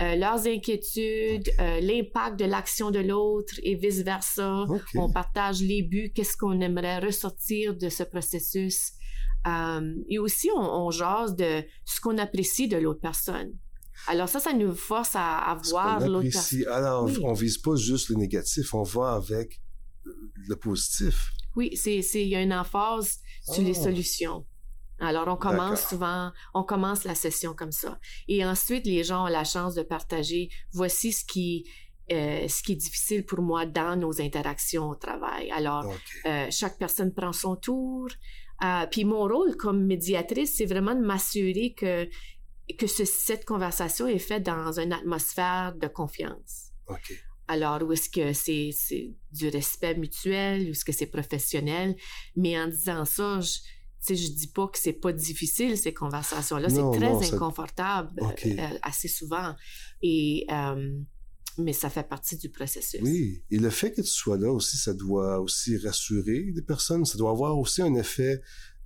euh, 0.00 0.14
leurs 0.14 0.46
inquiétudes, 0.46 1.50
euh, 1.58 1.80
l'impact 1.80 2.38
de 2.38 2.44
l'action 2.44 2.92
de 2.92 3.00
l'autre 3.00 3.54
et 3.64 3.74
vice-versa. 3.74 4.64
On 4.94 5.10
partage 5.10 5.60
les 5.60 5.82
buts, 5.82 6.12
qu'est-ce 6.14 6.36
qu'on 6.36 6.60
aimerait 6.60 7.00
ressortir 7.00 7.76
de 7.76 7.88
ce 7.88 8.04
processus. 8.04 8.92
Euh, 9.48 9.94
et 10.08 10.18
aussi, 10.18 10.50
on, 10.54 10.60
on, 10.60 10.90
jase 10.90 11.34
de 11.34 11.62
ce 11.84 12.00
qu'on 12.00 12.18
apprécie 12.18 12.68
de 12.68 12.76
l'autre 12.76 13.00
personne. 13.00 13.52
Alors 14.06 14.28
ça, 14.28 14.38
ça 14.38 14.52
nous 14.52 14.74
force 14.74 15.16
à, 15.16 15.38
à 15.38 15.54
voir 15.56 16.06
l'autre 16.06 16.28
personne. 16.30 16.66
Alors, 16.70 17.04
oui. 17.04 17.18
on 17.22 17.32
vise 17.32 17.58
pas 17.58 17.74
juste 17.76 18.10
le 18.10 18.16
négatif, 18.16 18.74
on 18.74 18.84
va 18.84 19.14
avec 19.14 19.60
le 20.04 20.56
positif. 20.56 21.32
Oui, 21.56 21.76
c'est 21.76 21.98
il 21.98 22.28
y 22.28 22.36
a 22.36 22.42
une 22.42 22.52
emphase 22.52 23.18
sur 23.42 23.62
les 23.62 23.76
ah. 23.78 23.82
solutions. 23.82 24.46
Alors, 25.00 25.28
on 25.28 25.36
commence 25.36 25.88
souvent, 25.88 26.32
on 26.54 26.64
commence 26.64 27.04
la 27.04 27.14
session 27.14 27.54
comme 27.54 27.70
ça. 27.72 27.98
Et 28.26 28.44
ensuite, 28.44 28.84
les 28.84 29.04
gens 29.04 29.24
ont 29.24 29.28
la 29.28 29.44
chance 29.44 29.74
de 29.74 29.82
partager, 29.82 30.48
voici 30.72 31.12
ce 31.12 31.24
qui 31.24 31.64
euh, 32.10 32.48
ce 32.48 32.62
qui 32.62 32.72
est 32.72 32.76
difficile 32.76 33.26
pour 33.26 33.42
moi 33.42 33.66
dans 33.66 33.94
nos 33.94 34.22
interactions 34.22 34.88
au 34.88 34.94
travail. 34.94 35.50
Alors, 35.50 35.84
euh, 36.24 36.46
chaque 36.50 36.78
personne 36.78 37.12
prend 37.12 37.34
son 37.34 37.54
tour. 37.54 38.08
Euh, 38.64 38.86
puis 38.90 39.04
mon 39.04 39.22
rôle 39.22 39.56
comme 39.56 39.84
médiatrice, 39.84 40.56
c'est 40.56 40.66
vraiment 40.66 40.94
de 40.94 41.00
m'assurer 41.00 41.74
que, 41.74 42.08
que 42.76 42.86
cette 42.86 43.44
conversation 43.44 44.06
est 44.06 44.18
faite 44.18 44.42
dans 44.42 44.78
une 44.78 44.92
atmosphère 44.92 45.74
de 45.76 45.86
confiance. 45.86 46.72
Alors, 47.46 47.82
où 47.82 47.92
est-ce 47.92 48.10
que 48.10 48.32
c'est, 48.32 49.14
du 49.32 49.48
respect 49.48 49.94
mutuel, 49.94 50.66
ou 50.66 50.70
est-ce 50.70 50.84
que 50.84 50.92
c'est 50.92 51.06
professionnel? 51.06 51.96
Mais 52.36 52.60
en 52.60 52.66
disant 52.68 53.04
ça, 53.04 53.40
je, 53.40 54.14
je 54.14 54.30
dis 54.32 54.48
pas 54.48 54.66
que 54.68 54.78
c'est 54.78 54.92
pas 54.92 55.12
difficile, 55.12 55.78
ces 55.78 55.94
conversations-là. 55.94 56.68
C'est 56.68 56.98
très 56.98 57.32
inconfortable, 57.32 58.20
assez 58.82 59.08
souvent. 59.08 59.54
Et 60.02 60.46
mais 61.58 61.72
ça 61.72 61.90
fait 61.90 62.08
partie 62.08 62.36
du 62.36 62.48
processus. 62.48 63.00
Oui, 63.02 63.42
et 63.50 63.58
le 63.58 63.70
fait 63.70 63.92
que 63.92 64.00
tu 64.00 64.08
sois 64.08 64.38
là 64.38 64.50
aussi, 64.52 64.76
ça 64.76 64.94
doit 64.94 65.40
aussi 65.40 65.76
rassurer 65.76 66.52
les 66.54 66.62
personnes, 66.62 67.04
ça 67.04 67.18
doit 67.18 67.30
avoir 67.30 67.58
aussi 67.58 67.82
un 67.82 67.94
effet, 67.94 68.40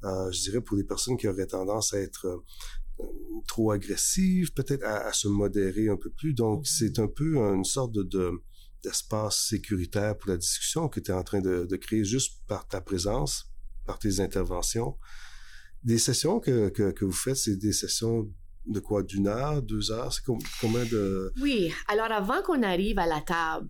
euh, 0.05 0.33
je 0.33 0.41
dirais, 0.43 0.61
pour 0.61 0.77
les 0.77 0.85
personnes 0.85 1.17
qui 1.17 1.29
auraient 1.29 1.47
tendance 1.47 1.93
à 1.93 2.01
être 2.01 2.27
euh, 2.27 3.05
trop 3.47 3.71
agressives, 3.71 4.53
peut-être 4.53 4.85
à, 4.85 5.13
se 5.13 5.29
modérer 5.29 5.89
un 5.89 5.97
peu 5.97 6.11
plus. 6.11 6.35
Donc, 6.35 6.65
mm-hmm. 6.65 6.79
c'est 6.79 6.99
un 6.99 7.09
peu 7.09 7.37
une 7.37 7.65
sorte 7.65 7.93
de, 7.93 8.33
d'espace 8.83 9.49
sécuritaire 9.49 10.17
pour 10.17 10.31
la 10.31 10.37
discussion 10.37 10.89
que 10.89 11.01
tu 11.01 11.11
es 11.11 11.15
en 11.15 11.23
train 11.23 11.41
de, 11.41 11.77
créer 11.77 12.05
juste 12.05 12.43
par 12.47 12.67
ta 12.67 12.81
présence, 12.81 13.51
par 13.87 13.99
tes 13.99 14.21
interventions. 14.21 14.97
Des 15.85 15.99
sessions 15.99 16.41
que, 16.41 16.69
que, 16.69 16.93
que 16.93 17.05
vous 17.05 17.13
faites, 17.13 17.37
c'est 17.37 17.57
des 17.57 17.73
sessions 17.73 18.33
de 18.67 18.81
quoi, 18.81 19.03
d'une 19.03 19.27
heure, 19.27 19.63
deux 19.63 19.91
heures? 19.91 20.13
C'est 20.13 20.25
combien 20.25 20.85
de... 20.85 21.33
Oui, 21.41 21.73
alors 21.89 22.13
avant 22.13 22.43
qu'on 22.43 22.63
arrive 22.63 22.99
à 22.99 23.07
la 23.07 23.21
table, 23.21 23.69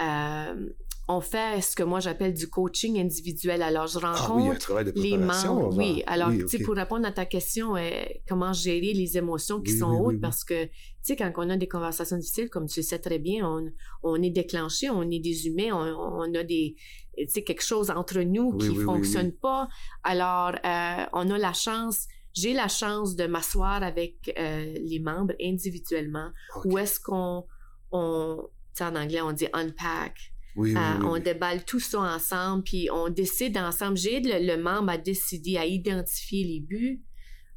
euh, 0.00 0.70
on 1.12 1.20
fait 1.20 1.60
ce 1.60 1.74
que 1.74 1.82
moi 1.82 1.98
j'appelle 1.98 2.32
du 2.32 2.48
coaching 2.48 3.00
individuel. 3.00 3.62
Alors, 3.62 3.88
je 3.88 3.98
rencontre 3.98 4.30
ah 4.30 4.36
oui, 4.36 4.48
un 4.48 4.54
travail 4.54 4.84
de 4.84 4.92
les 4.94 5.18
membres. 5.18 5.76
Oui, 5.76 6.04
alors, 6.06 6.30
tu 6.30 6.46
sais, 6.46 6.58
pour 6.60 6.76
répondre 6.76 7.04
à 7.04 7.10
ta 7.10 7.26
question, 7.26 7.76
euh, 7.76 7.90
comment 8.28 8.52
gérer 8.52 8.92
les 8.92 9.18
émotions 9.18 9.60
qui 9.60 9.76
sont 9.76 9.90
hautes, 9.90 10.20
parce 10.20 10.44
que, 10.44 10.66
tu 10.66 10.70
sais, 11.02 11.16
quand 11.16 11.32
on 11.36 11.50
a 11.50 11.56
des 11.56 11.66
conversations 11.66 12.16
difficiles, 12.16 12.48
comme 12.48 12.66
tu 12.66 12.78
le 12.78 12.84
sais 12.84 13.00
très 13.00 13.18
bien, 13.18 13.44
on, 13.44 13.72
on 14.04 14.22
est 14.22 14.30
déclenché, 14.30 14.88
on 14.88 15.02
est 15.10 15.18
des 15.18 15.48
humains, 15.48 15.72
on, 15.72 16.22
on 16.22 16.34
a 16.34 16.44
des, 16.44 16.76
tu 17.18 17.26
sais, 17.28 17.42
quelque 17.42 17.64
chose 17.64 17.90
entre 17.90 18.20
nous 18.20 18.56
qui 18.56 18.68
ne 18.68 18.84
fonctionne 18.84 19.32
pas. 19.32 19.68
Alors, 20.04 20.52
euh, 20.64 21.06
on 21.12 21.28
a 21.28 21.38
la 21.38 21.52
chance 21.52 22.06
j'ai 22.34 22.52
la 22.52 22.68
chance 22.68 23.16
de 23.16 23.26
m'asseoir 23.26 23.82
avec 23.82 24.32
euh, 24.38 24.74
les 24.84 25.00
membres 25.00 25.34
individuellement. 25.42 26.30
Où 26.64 26.78
est-ce 26.78 27.00
qu'on, 27.00 27.44
on, 27.92 28.48
en 28.80 28.96
anglais, 28.96 29.20
on 29.20 29.32
dit 29.32 29.48
unpack. 29.52 30.32
Oui, 30.56 30.72
oui, 30.72 30.76
euh, 30.76 31.04
on 31.04 31.18
déballe 31.18 31.64
tout 31.64 31.80
ça 31.80 32.00
ensemble, 32.00 32.64
puis 32.64 32.88
on 32.92 33.08
décide 33.08 33.56
ensemble. 33.56 33.96
J'aide 33.96 34.26
le, 34.26 34.56
membre 34.56 34.90
à 34.90 34.98
décider, 34.98 35.56
à 35.56 35.66
identifier 35.66 36.44
les 36.44 36.60
buts, 36.60 37.02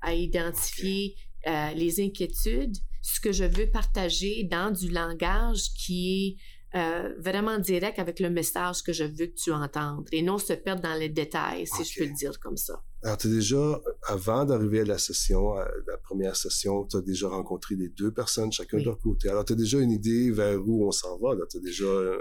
à 0.01 0.13
identifier 0.13 1.15
euh, 1.47 1.71
les 1.73 1.99
inquiétudes, 2.01 2.75
ce 3.01 3.19
que 3.19 3.31
je 3.31 3.45
veux 3.45 3.69
partager 3.69 4.43
dans 4.43 4.71
du 4.71 4.89
langage 4.89 5.73
qui 5.77 6.37
est 6.37 6.41
euh, 6.75 7.13
vraiment 7.19 7.59
direct 7.59 7.99
avec 7.99 8.19
le 8.19 8.29
message 8.29 8.81
que 8.81 8.93
je 8.93 9.03
veux 9.03 9.27
que 9.27 9.35
tu 9.35 9.51
entendes 9.51 10.07
et 10.11 10.21
non 10.21 10.37
se 10.37 10.53
perdre 10.53 10.81
dans 10.81 10.95
les 10.95 11.09
détails, 11.09 11.67
si 11.67 11.83
je 11.83 11.99
peux 11.99 12.05
le 12.05 12.15
dire 12.15 12.39
comme 12.39 12.57
ça. 12.57 12.81
Alors, 13.03 13.17
tu 13.17 13.27
as 13.27 13.31
déjà, 13.31 13.81
avant 14.07 14.45
d'arriver 14.45 14.79
à 14.79 14.85
la 14.85 14.97
session, 14.97 15.53
à 15.53 15.67
la 15.87 15.97
première 15.97 16.35
session, 16.35 16.85
tu 16.85 16.97
as 16.97 17.01
déjà 17.01 17.27
rencontré 17.27 17.75
les 17.75 17.89
deux 17.89 18.11
personnes, 18.11 18.51
chacun 18.51 18.77
de 18.77 18.85
leur 18.85 18.97
côté. 18.97 19.29
Alors, 19.29 19.45
tu 19.45 19.53
as 19.53 19.55
déjà 19.55 19.79
une 19.79 19.91
idée 19.91 20.31
vers 20.31 20.59
où 20.65 20.87
on 20.87 20.91
s'en 20.91 21.19
va. 21.19 21.35
Tu 21.49 21.57
as 21.57 21.59
déjà, 21.59 21.85
euh, 21.85 22.17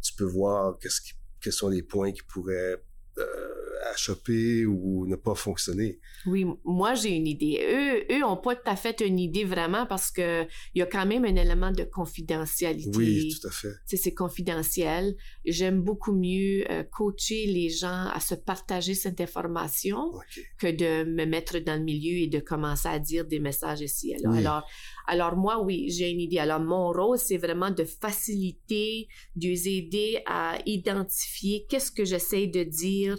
tu 0.00 0.14
peux 0.14 0.24
voir 0.24 0.78
qu'est-ce 0.78 1.00
qui, 1.00 1.12
quels 1.40 1.52
sont 1.52 1.68
les 1.68 1.82
points 1.82 2.12
qui 2.12 2.22
pourraient 2.22 2.82
euh, 3.18 3.59
à 3.90 3.96
choper 3.96 4.66
ou 4.66 5.06
ne 5.06 5.16
pas 5.16 5.34
fonctionner. 5.34 5.98
Oui, 6.26 6.46
moi 6.64 6.94
j'ai 6.94 7.10
une 7.10 7.26
idée. 7.26 7.60
Eux, 7.62 8.16
eux 8.16 8.24
ont 8.24 8.36
pas 8.36 8.56
tout 8.56 8.70
à 8.70 8.76
fait 8.76 9.00
une 9.00 9.18
idée 9.18 9.44
vraiment 9.44 9.86
parce 9.86 10.10
que 10.10 10.44
il 10.74 10.78
y 10.78 10.82
a 10.82 10.86
quand 10.86 11.06
même 11.06 11.24
un 11.24 11.36
élément 11.36 11.72
de 11.72 11.84
confidentialité. 11.84 12.90
Oui, 12.94 13.34
tout 13.40 13.48
à 13.48 13.50
fait. 13.50 13.68
C'est 13.86 14.14
confidentiel. 14.14 15.14
J'aime 15.44 15.82
beaucoup 15.82 16.12
mieux 16.12 16.64
euh, 16.70 16.84
coacher 16.84 17.46
les 17.46 17.68
gens 17.68 18.08
à 18.12 18.20
se 18.20 18.34
partager 18.34 18.94
cette 18.94 19.20
information 19.20 20.12
que 20.58 20.68
de 20.70 21.04
me 21.04 21.24
mettre 21.24 21.58
dans 21.58 21.76
le 21.76 21.84
milieu 21.84 22.18
et 22.18 22.26
de 22.26 22.38
commencer 22.40 22.88
à 22.88 22.98
dire 22.98 23.24
des 23.26 23.40
messages 23.40 23.80
ici. 23.80 24.14
Alors, 24.14 24.36
alors, 24.36 24.66
alors 25.06 25.36
moi, 25.36 25.62
oui, 25.62 25.90
j'ai 25.90 26.10
une 26.10 26.20
idée. 26.20 26.38
Alors 26.38 26.60
mon 26.60 26.92
rôle, 26.92 27.18
c'est 27.18 27.36
vraiment 27.36 27.70
de 27.70 27.84
faciliter, 27.84 29.08
de 29.36 29.48
les 29.48 29.68
aider 29.68 30.22
à 30.26 30.58
identifier 30.66 31.66
qu'est-ce 31.68 31.90
que 31.90 32.04
j'essaie 32.04 32.46
de 32.46 32.62
dire 32.62 33.18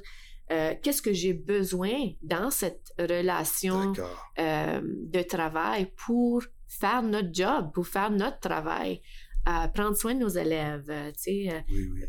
euh, 0.52 0.74
qu'est-ce 0.82 1.02
que 1.02 1.14
j'ai 1.14 1.34
besoin 1.34 2.12
dans 2.22 2.52
cette 2.52 2.94
relation 3.00 3.94
euh, 4.38 4.82
de 4.84 5.22
travail 5.22 5.92
pour 5.96 6.44
faire 6.68 7.04
notre 7.04 7.34
job, 7.34 7.72
pour 7.74 7.88
faire 7.88 8.12
notre 8.12 8.40
travail, 8.40 9.02
euh, 9.48 9.68
prendre 9.70 9.96
soin 9.96 10.14
de 10.14 10.20
nos 10.20 10.30
élèves, 10.30 10.92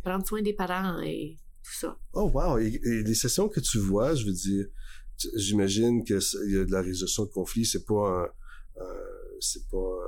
prendre 0.03 0.27
soin 0.27 0.43
des 0.43 0.55
parents 0.55 1.01
et 1.03 1.37
tout 1.63 1.73
ça. 1.73 1.97
Oh 2.15 2.31
wow! 2.35 2.59
Et, 2.59 2.81
les 2.83 3.15
sessions 3.15 3.49
que 3.49 3.61
tu 3.61 3.79
vois, 3.79 4.15
je 4.17 4.27
veux 4.27 4.33
dire, 4.33 4.67
j'imagine 5.37 6.03
qu'il 6.03 6.19
y 6.47 6.59
a 6.59 6.65
de 6.65 6.73
la 6.73 6.83
résolution 6.83 7.25
de 7.25 7.31
conflits, 7.31 7.65
c'est 7.65 7.85
pas 7.85 8.35
c'est 9.41 9.69
pas 9.71 9.99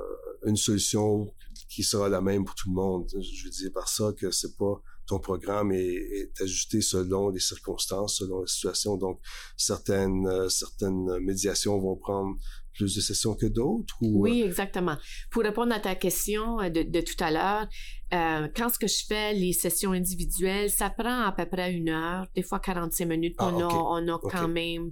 une 0.45 0.55
solution 0.55 1.33
qui 1.69 1.83
sera 1.83 2.09
la 2.09 2.21
même 2.21 2.45
pour 2.45 2.55
tout 2.55 2.69
le 2.69 2.75
monde. 2.75 3.09
Je 3.11 3.45
veux 3.45 3.49
dire 3.49 3.71
par 3.73 3.87
ça 3.87 4.13
que 4.17 4.31
c'est 4.31 4.55
pas 4.57 4.81
ton 5.07 5.19
programme 5.19 5.71
est, 5.71 6.31
ajusté 6.41 6.81
selon 6.81 7.29
les 7.29 7.39
circonstances, 7.39 8.17
selon 8.17 8.41
la 8.41 8.47
situation. 8.47 8.97
Donc, 8.97 9.19
certaines, 9.57 10.27
euh, 10.27 10.49
certaines 10.49 11.19
médiations 11.19 11.79
vont 11.79 11.95
prendre 11.95 12.35
plus 12.75 12.95
de 12.95 13.01
sessions 13.01 13.35
que 13.35 13.45
d'autres? 13.45 13.95
Ou... 14.01 14.21
Oui, 14.23 14.41
euh? 14.41 14.47
exactement. 14.47 14.97
Pour 15.31 15.43
répondre 15.43 15.73
à 15.73 15.79
ta 15.79 15.95
question 15.95 16.59
euh, 16.61 16.69
de, 16.69 16.83
de 16.83 17.01
tout 17.01 17.21
à 17.23 17.31
l'heure, 17.31 17.67
euh, 18.13 18.47
quand 18.55 18.69
ce 18.69 18.77
que 18.77 18.87
je 18.87 19.05
fais 19.07 19.33
les 19.33 19.53
sessions 19.53 19.93
individuelles, 19.93 20.69
ça 20.69 20.89
prend 20.89 21.21
à 21.21 21.31
peu 21.31 21.45
près 21.45 21.73
une 21.73 21.89
heure, 21.89 22.27
des 22.35 22.43
fois 22.43 22.59
45 22.59 23.05
minutes. 23.05 23.35
Ah, 23.39 23.51
on, 23.53 23.61
a, 23.61 23.73
on 23.73 24.15
a 24.15 24.19
quand 24.19 24.47
même 24.47 24.91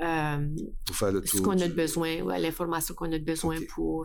euh, 0.00 0.48
ce 0.92 1.40
qu'on 1.40 1.58
a 1.58 1.68
besoin, 1.68 2.20
ouais, 2.20 2.38
l'information 2.38 2.94
qu'on 2.94 3.12
a 3.12 3.18
besoin 3.18 3.58
pour, 3.74 4.04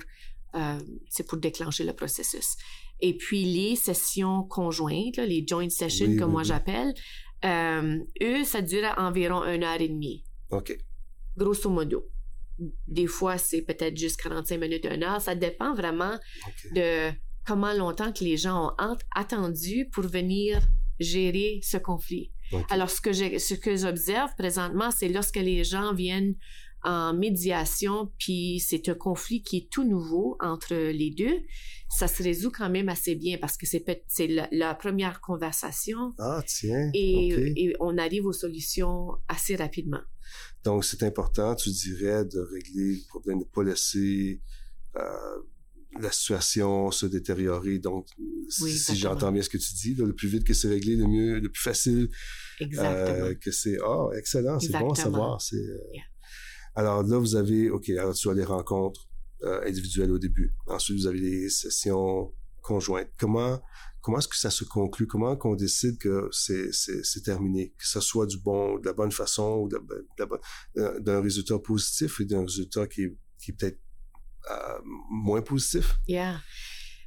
euh, 0.56 0.80
c'est 1.10 1.28
pour 1.28 1.38
déclencher 1.38 1.84
le 1.84 1.94
processus. 1.94 2.56
Et 3.00 3.18
puis 3.18 3.46
les 3.46 3.76
sessions 3.76 4.44
conjointes, 4.44 5.18
les 5.18 5.46
joint 5.48 5.70
sessions, 5.70 6.16
comme 6.18 6.32
moi 6.32 6.44
j'appelle, 6.44 6.94
euh, 7.44 7.98
eux, 8.22 8.44
ça 8.44 8.62
dure 8.62 8.94
environ 8.98 9.44
une 9.44 9.64
heure 9.64 9.82
et 9.82 9.88
demie. 9.88 10.24
OK. 10.52 10.78
Grosso 11.38 11.70
modo. 11.70 12.08
Des 12.88 13.08
fois, 13.08 13.38
c'est 13.38 13.64
peut-être 13.64 13.98
juste 13.98 14.22
45 14.22 14.60
minutes, 14.60 14.86
une 14.86 15.04
heure. 15.04 15.20
Ça 15.20 15.34
dépend 15.34 15.74
vraiment 15.74 16.20
de 16.76 17.12
comment 17.46 17.74
longtemps 17.74 18.12
que 18.12 18.24
les 18.24 18.38
gens 18.38 18.76
ont 18.78 18.98
attendu 19.16 19.90
pour 19.92 20.04
venir 20.04 20.62
gérer 21.00 21.60
ce 21.64 21.78
conflit. 21.78 22.32
Alors, 22.70 22.90
ce 22.90 23.02
que 23.02 23.76
j'observe 23.76 24.36
présentement, 24.38 24.92
c'est 24.92 25.08
lorsque 25.08 25.38
les 25.38 25.64
gens 25.64 25.94
viennent 25.94 26.36
en 26.84 27.13
médiation, 27.13 28.12
puis 28.17 28.60
c'est 28.60 28.89
un 28.89 28.96
conflit 28.96 29.44
qui 29.44 29.58
est 29.58 29.70
tout 29.70 29.84
nouveau 29.84 30.38
entre 30.39 30.74
les 30.74 31.12
deux, 31.12 31.39
ça 31.89 32.08
se 32.08 32.24
résout 32.24 32.52
quand 32.52 32.70
même 32.70 32.89
assez 32.89 33.15
bien 33.15 33.38
parce 33.39 33.58
que 33.58 33.65
c'est 33.65 33.84
la, 34.52 34.76
première 34.76 35.22
conversation. 35.22 36.13
Ah, 36.17 36.41
tiens. 36.46 36.89
Et, 36.94 37.74
on 37.80 37.98
arrive 37.98 38.26
aux 38.26 38.34
solutions 38.34 39.17
assez 39.28 39.56
rapidement. 39.56 40.02
Donc, 40.63 40.86
c'est 40.86 41.04
important, 41.04 41.56
tu 41.56 41.70
dirais, 41.70 42.26
de 42.26 42.39
régler 42.39 42.96
le 42.96 43.08
problème, 43.08 43.39
de 43.39 43.44
ne 43.44 43.50
pas 43.50 43.63
laisser 43.63 44.41
euh, 44.96 45.02
la 46.00 46.12
situation 46.12 46.91
se 46.91 47.06
détériorer. 47.06 47.80
Donc, 47.80 48.08
si 48.50 48.96
j'entends 48.96 49.32
bien 49.32 49.41
ce 49.41 49.50
que 49.50 49.58
tu 49.58 49.74
dis, 49.74 49.96
le 49.96 50.13
plus 50.13 50.30
vite 50.30 50.46
que 50.46 50.54
c'est 50.54 50.70
réglé, 50.70 50.96
le 50.96 51.08
mieux, 51.08 51.39
le 51.39 51.50
plus 51.50 51.62
facile 51.62 52.10
euh, 52.62 53.36
que 53.36 53.52
c'est. 53.52 53.78
Ah, 53.84 54.08
excellent, 54.17 54.60
c'est 54.60 54.72
bon 54.72 54.91
à 54.91 54.96
savoir. 54.96 55.41
C'est, 55.41 55.58
euh, 55.58 55.78
alors 56.76 57.04
là, 57.04 57.18
vous 57.18 57.36
avez, 57.36 57.70
OK, 57.70 57.90
alors 57.90 58.14
tu 58.14 58.30
as 58.30 58.34
les 58.34 58.44
rencontres 58.44 59.10
euh, 59.44 59.62
individuelles 59.68 60.12
au 60.12 60.20
début. 60.20 60.54
Ensuite, 60.68 60.98
vous 60.98 61.08
avez 61.08 61.20
les 61.20 61.50
sessions 61.50 62.32
conjointes. 62.62 63.10
Comment 63.18 63.62
comment 64.02 64.18
est-ce 64.18 64.28
que 64.28 64.38
ça 64.38 64.50
se 64.50 64.64
conclut? 64.64 65.08
Comment 65.08 65.36
qu'on 65.36 65.56
décide 65.56 65.98
que 65.98 66.28
c'est, 66.32 66.72
c'est, 66.72 67.22
terminé? 67.24 67.74
Que 67.78 67.88
ça 67.88 68.02
soit 68.02 68.26
du 68.26 68.38
bon, 68.38 68.80
de 68.80 68.86
la 68.86 68.94
bonne 68.94 69.12
façon 69.12 69.58
ou 69.58 69.70
euh, 69.70 71.00
d'un 71.00 71.22
résultat 71.22 71.60
positif 71.60 72.20
et 72.20 72.26
d'un 72.26 72.42
résultat 72.42 72.88
qui 72.88 73.08
qui 73.40 73.52
est 73.52 73.54
peut-être 73.54 73.80
euh, 74.50 74.80
moins 75.10 75.42
positif? 75.42 76.00
Yeah. 76.08 76.40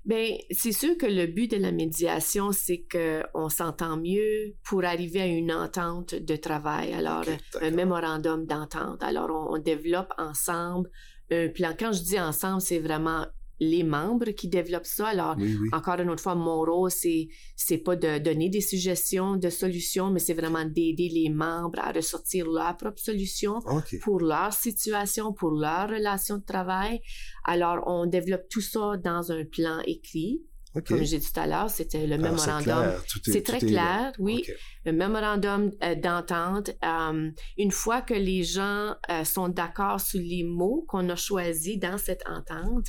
Bien, 0.04 0.36
c'est 0.50 0.72
sûr 0.72 0.98
que 0.98 1.06
le 1.06 1.26
but 1.26 1.50
de 1.50 1.56
la 1.56 1.72
médiation, 1.72 2.52
c'est 2.52 2.84
qu'on 2.90 3.48
s'entend 3.48 3.96
mieux 3.96 4.54
pour 4.62 4.84
arriver 4.84 5.22
à 5.22 5.26
une 5.26 5.50
entente 5.50 6.14
de 6.14 6.36
travail. 6.36 6.92
Alors, 6.92 7.24
un 7.62 7.70
mémorandum 7.70 8.44
d'entente. 8.44 9.02
Alors, 9.02 9.30
on, 9.50 9.58
développe 9.58 10.12
ensemble 10.18 10.90
un 11.30 11.48
plan. 11.48 11.72
Quand 11.78 11.92
je 11.92 12.02
dis 12.02 12.20
ensemble, 12.20 12.60
c'est 12.60 12.80
vraiment 12.80 13.24
les 13.60 13.82
membres 13.84 14.30
qui 14.32 14.48
développent 14.48 14.86
ça. 14.86 15.06
Alors, 15.08 15.36
Oui, 15.38 15.56
oui. 15.60 15.68
encore 15.72 16.00
une 16.00 16.10
autre 16.10 16.22
fois, 16.22 16.34
mon 16.34 16.60
rôle, 16.62 16.90
c'est, 16.90 17.28
c'est 17.56 17.78
pas 17.78 17.96
de 17.96 18.18
donner 18.18 18.48
des 18.48 18.60
suggestions 18.60 19.36
de 19.36 19.48
solutions, 19.50 20.10
mais 20.10 20.18
c'est 20.18 20.34
vraiment 20.34 20.64
d'aider 20.64 21.08
les 21.08 21.30
membres 21.30 21.78
à 21.78 21.92
ressortir 21.92 22.46
leur 22.46 22.76
propre 22.76 22.98
solution 23.00 23.60
pour 24.02 24.20
leur 24.20 24.52
situation, 24.52 25.32
pour 25.32 25.52
leur 25.52 25.88
relation 25.88 26.38
de 26.38 26.44
travail. 26.44 27.00
Alors, 27.44 27.82
on 27.86 28.06
développe 28.06 28.48
tout 28.50 28.60
ça 28.60 28.96
dans 29.02 29.30
un 29.32 29.44
plan 29.44 29.80
écrit. 29.86 30.42
Comme 30.88 31.04
j'ai 31.04 31.18
dit 31.18 31.32
tout 31.32 31.38
à 31.38 31.46
l'heure, 31.46 31.70
c'était 31.70 32.04
le 32.04 32.14
Alors, 32.14 32.36
c'est 32.36 32.46
mémorandum. 32.48 32.64
clair, 32.64 33.04
tout 33.08 33.20
est- 33.28 33.32
C'est 33.32 33.42
très 33.42 33.58
est 33.58 33.66
clair, 33.66 34.12
oui. 34.18 34.38
OK. 34.44 34.54
Le 34.86 34.92
mémorandum 34.92 35.70
euh, 35.84 35.94
d'entente, 35.94 36.70
euh, 36.84 37.30
une 37.58 37.70
fois 37.70 38.00
que 38.02 38.12
les 38.14 38.42
gens 38.42 38.96
euh, 39.08 39.22
sont 39.22 39.48
d'accord 39.48 40.00
sur 40.00 40.20
les 40.20 40.42
mots 40.42 40.84
qu'on 40.88 41.08
a 41.10 41.14
choisis 41.14 41.78
dans 41.78 41.96
cette 41.96 42.24
entente, 42.28 42.86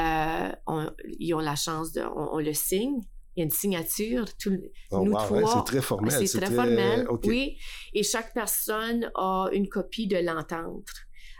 euh, 0.00 0.50
on- 0.66 0.90
ils 1.18 1.34
ont 1.34 1.40
la 1.40 1.56
chance 1.56 1.92
de, 1.92 2.02
on, 2.02 2.34
on 2.34 2.38
le 2.38 2.52
signe. 2.54 3.00
Il 3.36 3.40
y 3.40 3.42
a 3.42 3.44
une 3.44 3.50
signature. 3.50 4.24
Tout, 4.36 4.56
Oh, 4.90 5.02
nous 5.04 5.12
wow, 5.12 5.18
trois, 5.18 5.38
ouais, 5.38 5.44
c'est 5.54 5.64
très 5.64 5.80
formel. 5.82 6.26
c'est 6.26 6.40
très, 6.40 6.50
formel, 6.54 7.06
oui. 7.24 7.56
Et 7.92 8.02
chaque 8.02 8.34
personne 8.34 9.10
a 9.14 9.48
une 9.52 9.68
copie 9.68 10.06
de 10.08 10.16
l'entente. 10.16 10.88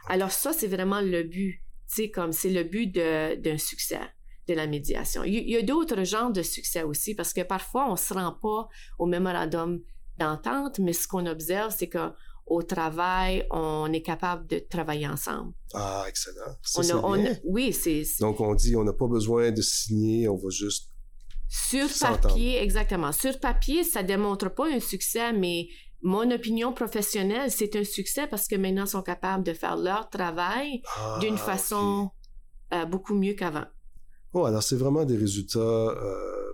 Alors 0.08 0.30
ça, 0.30 0.52
c'est 0.52 0.68
vraiment 0.68 1.00
le 1.00 1.22
but. 1.24 1.60
Sais, 1.86 2.08
comme 2.10 2.30
c'est 2.32 2.50
le 2.50 2.62
but 2.62 2.86
d'un 2.94 3.58
succès 3.58 3.98
de 4.46 4.54
la 4.54 4.68
médiation. 4.68 5.24
Il 5.24 5.34
y, 5.34 5.38
il 5.38 5.50
y 5.50 5.56
a 5.56 5.62
d'autres 5.62 6.04
genres 6.04 6.30
de 6.32 6.42
succès 6.42 6.84
aussi 6.84 7.16
parce 7.16 7.32
que 7.32 7.40
parfois, 7.42 7.90
on 7.90 7.96
se 7.96 8.14
rend 8.14 8.32
pas 8.32 8.68
au 9.00 9.06
mémorandum 9.06 9.80
d'entente, 10.16 10.78
mais 10.78 10.92
ce 10.92 11.08
qu'on 11.08 11.26
observe, 11.26 11.74
c'est 11.76 11.88
que 11.88 12.12
au 12.50 12.62
travail, 12.64 13.46
on 13.52 13.92
est 13.92 14.02
capable 14.02 14.46
de 14.48 14.58
travailler 14.58 15.06
ensemble. 15.06 15.52
Ah, 15.72 16.04
excellent. 16.08 16.56
Ça, 16.62 16.96
On 17.04 17.24
oui, 17.44 17.72
c'est 17.72 18.02
Donc, 18.18 18.40
on 18.40 18.54
dit, 18.54 18.74
on 18.74 18.82
n'a 18.82 18.92
pas 18.92 19.06
besoin 19.06 19.52
de 19.52 19.62
signer, 19.62 20.28
on 20.28 20.36
va 20.36 20.50
juste... 20.50 20.90
Sur 21.48 21.88
papier, 22.00 22.60
exactement. 22.60 23.12
Sur 23.12 23.38
papier, 23.38 23.84
ça 23.84 24.02
démontre 24.02 24.52
pas 24.52 24.68
un 24.68 24.80
succès, 24.80 25.32
mais 25.32 25.68
mon 26.02 26.28
opinion 26.30 26.72
professionnelle, 26.72 27.50
c'est 27.52 27.76
un 27.76 27.84
succès 27.84 28.26
parce 28.26 28.48
que 28.48 28.56
maintenant, 28.56 28.84
ils 28.84 28.90
sont 28.90 29.02
capables 29.02 29.44
de 29.44 29.52
faire 29.52 29.76
leur 29.76 30.10
travail 30.10 30.82
Ah, 30.96 31.18
d'une 31.20 31.38
façon 31.38 32.10
euh, 32.72 32.84
beaucoup 32.84 33.14
mieux 33.14 33.34
qu'avant. 33.34 33.66
Oh, 34.32 34.44
alors 34.44 34.62
c'est 34.62 34.76
vraiment 34.76 35.04
des 35.04 35.16
résultats 35.16 35.58
euh, 35.60 36.52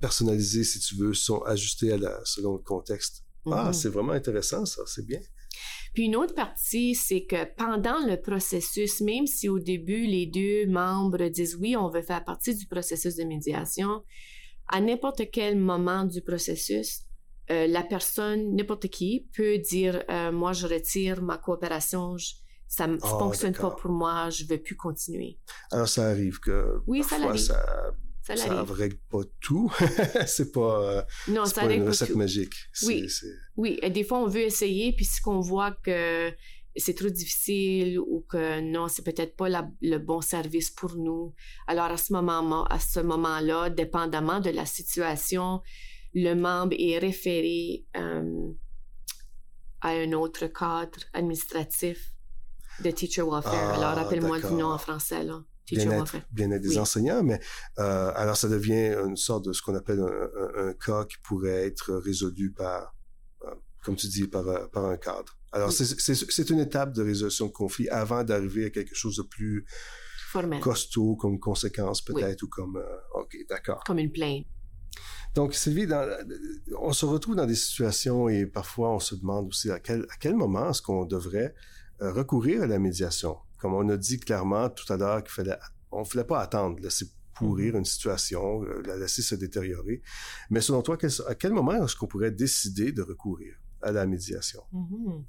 personnalisés, 0.00 0.64
si 0.64 0.78
tu 0.80 0.96
veux, 0.96 1.14
sont 1.14 1.42
ajustés 1.42 1.92
à 1.92 1.96
la, 1.96 2.20
selon 2.24 2.54
le 2.54 2.62
contexte. 2.62 3.24
Ah, 3.46 3.66
Mhm. 3.66 3.72
c'est 3.72 3.88
vraiment 3.88 4.12
intéressant, 4.12 4.64
ça, 4.66 4.82
c'est 4.86 5.04
bien. 5.06 5.20
Puis 5.94 6.04
une 6.04 6.16
autre 6.16 6.34
partie, 6.34 6.94
c'est 6.94 7.24
que 7.24 7.44
pendant 7.56 7.98
le 8.06 8.16
processus, 8.20 9.00
même 9.00 9.26
si 9.26 9.48
au 9.48 9.58
début 9.58 10.06
les 10.06 10.26
deux 10.26 10.66
membres 10.66 11.26
disent 11.28 11.56
oui, 11.56 11.76
on 11.76 11.88
veut 11.90 12.02
faire 12.02 12.24
partie 12.24 12.54
du 12.54 12.66
processus 12.66 13.16
de 13.16 13.24
médiation, 13.24 14.04
à 14.68 14.80
n'importe 14.80 15.22
quel 15.32 15.56
moment 15.58 16.04
du 16.04 16.22
processus, 16.22 17.00
euh, 17.50 17.66
la 17.66 17.82
personne, 17.82 18.54
n'importe 18.54 18.86
qui, 18.88 19.28
peut 19.34 19.58
dire 19.58 20.04
euh, 20.08 20.30
moi 20.30 20.52
je 20.52 20.66
retire 20.68 21.20
ma 21.22 21.38
coopération, 21.38 22.16
je- 22.16 22.34
ça 22.68 22.86
ne 22.86 22.96
Ah, 23.02 23.06
fonctionne 23.18 23.54
pas 23.54 23.72
pour 23.72 23.90
moi, 23.90 24.30
je 24.30 24.44
veux 24.48 24.58
plus 24.62 24.76
continuer. 24.76 25.40
Alors, 25.72 25.88
ça 25.88 26.06
arrive 26.08 26.38
que 26.38 26.76
Oui, 26.86 27.02
ça 27.02 27.18
l'arrive. 27.18 27.40
ça 27.40 27.60
Ça 28.22 28.36
ça 28.36 28.46
l'arrive. 28.48 28.70
règle 28.72 28.96
pas 29.08 29.20
tout. 29.40 29.72
c'est 30.26 30.52
pas, 30.52 30.82
euh, 30.98 31.02
Non, 31.28 31.44
c'est 31.46 31.54
ça 31.54 31.60
pas 31.66 31.72
une 31.74 31.86
recette 31.88 32.12
tout. 32.12 32.18
magique. 32.18 32.52
Oui. 32.84 33.06
Oui, 33.56 33.78
et 33.82 33.90
des 33.90 34.04
fois, 34.04 34.18
on 34.22 34.26
veut 34.28 34.42
essayer, 34.42 34.92
puis 34.92 35.04
si 35.04 35.20
qu'on 35.20 35.40
voit 35.40 35.72
que 35.82 36.32
c'est 36.76 36.94
trop 36.94 37.08
difficile 37.08 37.98
ou 37.98 38.24
que 38.28 38.60
non, 38.60 38.86
c'est 38.88 39.02
peut-être 39.02 39.34
pas 39.36 39.48
la- 39.48 39.68
le 39.82 39.98
bon 39.98 40.20
service 40.20 40.70
pour 40.70 40.94
nous. 40.96 41.34
Alors, 41.66 41.86
à 41.86 41.96
ce 41.96 42.12
moment, 42.12 42.64
à 42.66 42.78
ce 42.78 43.00
moment-là, 43.00 43.70
dépendamment 43.70 44.40
de 44.40 44.50
la 44.50 44.66
situation, 44.66 45.62
le 46.14 46.34
membre 46.34 46.76
est 46.78 46.98
référé 46.98 47.84
euh, 47.96 48.52
à 49.80 49.88
un 49.90 50.12
autre 50.12 50.46
cadre 50.46 51.00
administratif 51.12 52.12
de 52.84 52.90
teacher 52.90 53.22
welfare. 53.22 53.54
Ah, 53.54 53.74
alors, 53.76 53.94
rappelle-moi 54.04 54.36
du 54.36 54.42
d'accord. 54.42 54.58
nom 54.58 54.66
en 54.66 54.78
français, 54.78 55.24
là. 55.24 55.42
Bien-être, 55.76 56.16
des 56.62 56.68
Oui. 56.70 56.78
enseignants, 56.78 57.22
mais 57.22 57.40
euh, 57.78 58.12
alors 58.14 58.36
ça 58.36 58.48
devient 58.48 58.94
une 59.06 59.16
sorte 59.16 59.44
de 59.46 59.52
ce 59.52 59.62
qu'on 59.62 59.74
appelle 59.74 60.00
un, 60.00 60.04
un- 60.06 60.68
un 60.68 60.72
cas 60.74 61.04
qui 61.04 61.16
pourrait 61.22 61.66
être 61.66 61.94
résolu 61.94 62.52
par, 62.52 62.94
euh, 63.44 63.50
comme 63.84 63.96
tu 63.96 64.08
dis, 64.08 64.26
par, 64.26 64.46
euh, 64.48 64.66
par 64.68 64.84
un 64.86 64.96
cadre. 64.96 65.36
Alors 65.52 65.68
Oui. 65.70 65.74
c'est- 65.74 66.50
une 66.50 66.60
étape 66.60 66.92
de 66.92 67.02
résolution 67.02 67.46
de 67.46 67.52
conflit 67.52 67.88
avant 67.88 68.22
d'arriver 68.24 68.66
à 68.66 68.70
quelque 68.70 68.94
chose 68.94 69.16
de 69.16 69.22
plus 69.22 69.64
Formel, 70.32 70.60
costaud 70.60 71.16
comme 71.16 71.38
conséquence 71.40 72.02
Oui. 72.08 72.14
peut-être 72.22 72.42
ou 72.44 72.48
comme 72.48 72.76
euh, 72.76 73.20
ok 73.20 73.36
d'accord. 73.48 73.82
comme 73.84 73.98
une 73.98 74.12
plainte. 74.12 74.46
Donc 75.34 75.54
Sylvie, 75.54 75.86
dans, 75.86 76.08
on 76.80 76.92
se 76.92 77.04
retrouve 77.06 77.36
dans 77.36 77.46
des 77.46 77.54
situations 77.54 78.28
et 78.28 78.46
parfois 78.46 78.90
on 78.94 78.98
se 78.98 79.14
demande 79.14 79.46
aussi 79.48 79.70
à 79.70 79.78
quel 79.78 80.02
à 80.10 80.16
quel 80.18 80.34
moment 80.34 80.70
est-ce 80.70 80.82
qu'on 80.82 81.04
devrait 81.04 81.54
recourir 82.00 82.62
à 82.62 82.66
la 82.66 82.78
médiation? 82.78 83.36
Comme 83.60 83.74
on 83.74 83.88
a 83.88 83.96
dit 83.96 84.18
clairement 84.18 84.68
tout 84.70 84.90
à 84.92 84.96
l'heure 84.96 85.22
qu'il 85.22 85.32
fallait 85.32 85.58
on 85.92 86.00
ne 86.00 86.04
fallait 86.04 86.24
pas 86.24 86.40
attendre, 86.40 86.78
laisser 86.80 87.06
pourrir 87.34 87.76
une 87.76 87.84
situation, 87.84 88.62
euh, 88.64 88.82
la 88.86 88.96
laisser 88.96 89.22
se 89.22 89.34
détériorer. 89.34 90.02
Mais 90.50 90.60
selon 90.60 90.82
toi, 90.82 90.98
à 91.26 91.34
quel 91.34 91.52
moment 91.52 91.84
est-ce 91.84 91.96
qu'on 91.96 92.06
pourrait 92.06 92.30
décider 92.30 92.92
de 92.92 93.02
recourir 93.02 93.54
à 93.82 93.92
la 93.92 94.06
médiation? 94.06 94.62
Mhm. 94.72 95.24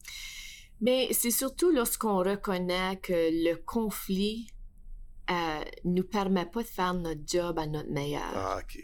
Mais 0.82 1.10
c'est 1.14 1.32
surtout 1.32 1.72
lorsqu'on 1.72 2.18
reconnaît 2.18 3.00
que 3.02 3.14
le 3.14 3.56
conflit 3.56 4.48
euh, 5.30 5.64
nous 5.86 6.04
permet 6.04 6.46
pas 6.46 6.64
de 6.64 6.68
faire 6.68 6.94
notre 6.94 7.22
job 7.26 7.58
à 7.60 7.68
notre 7.68 7.92
meilleur. 7.92 8.32
Ah, 8.36 8.60
OK. 8.62 8.78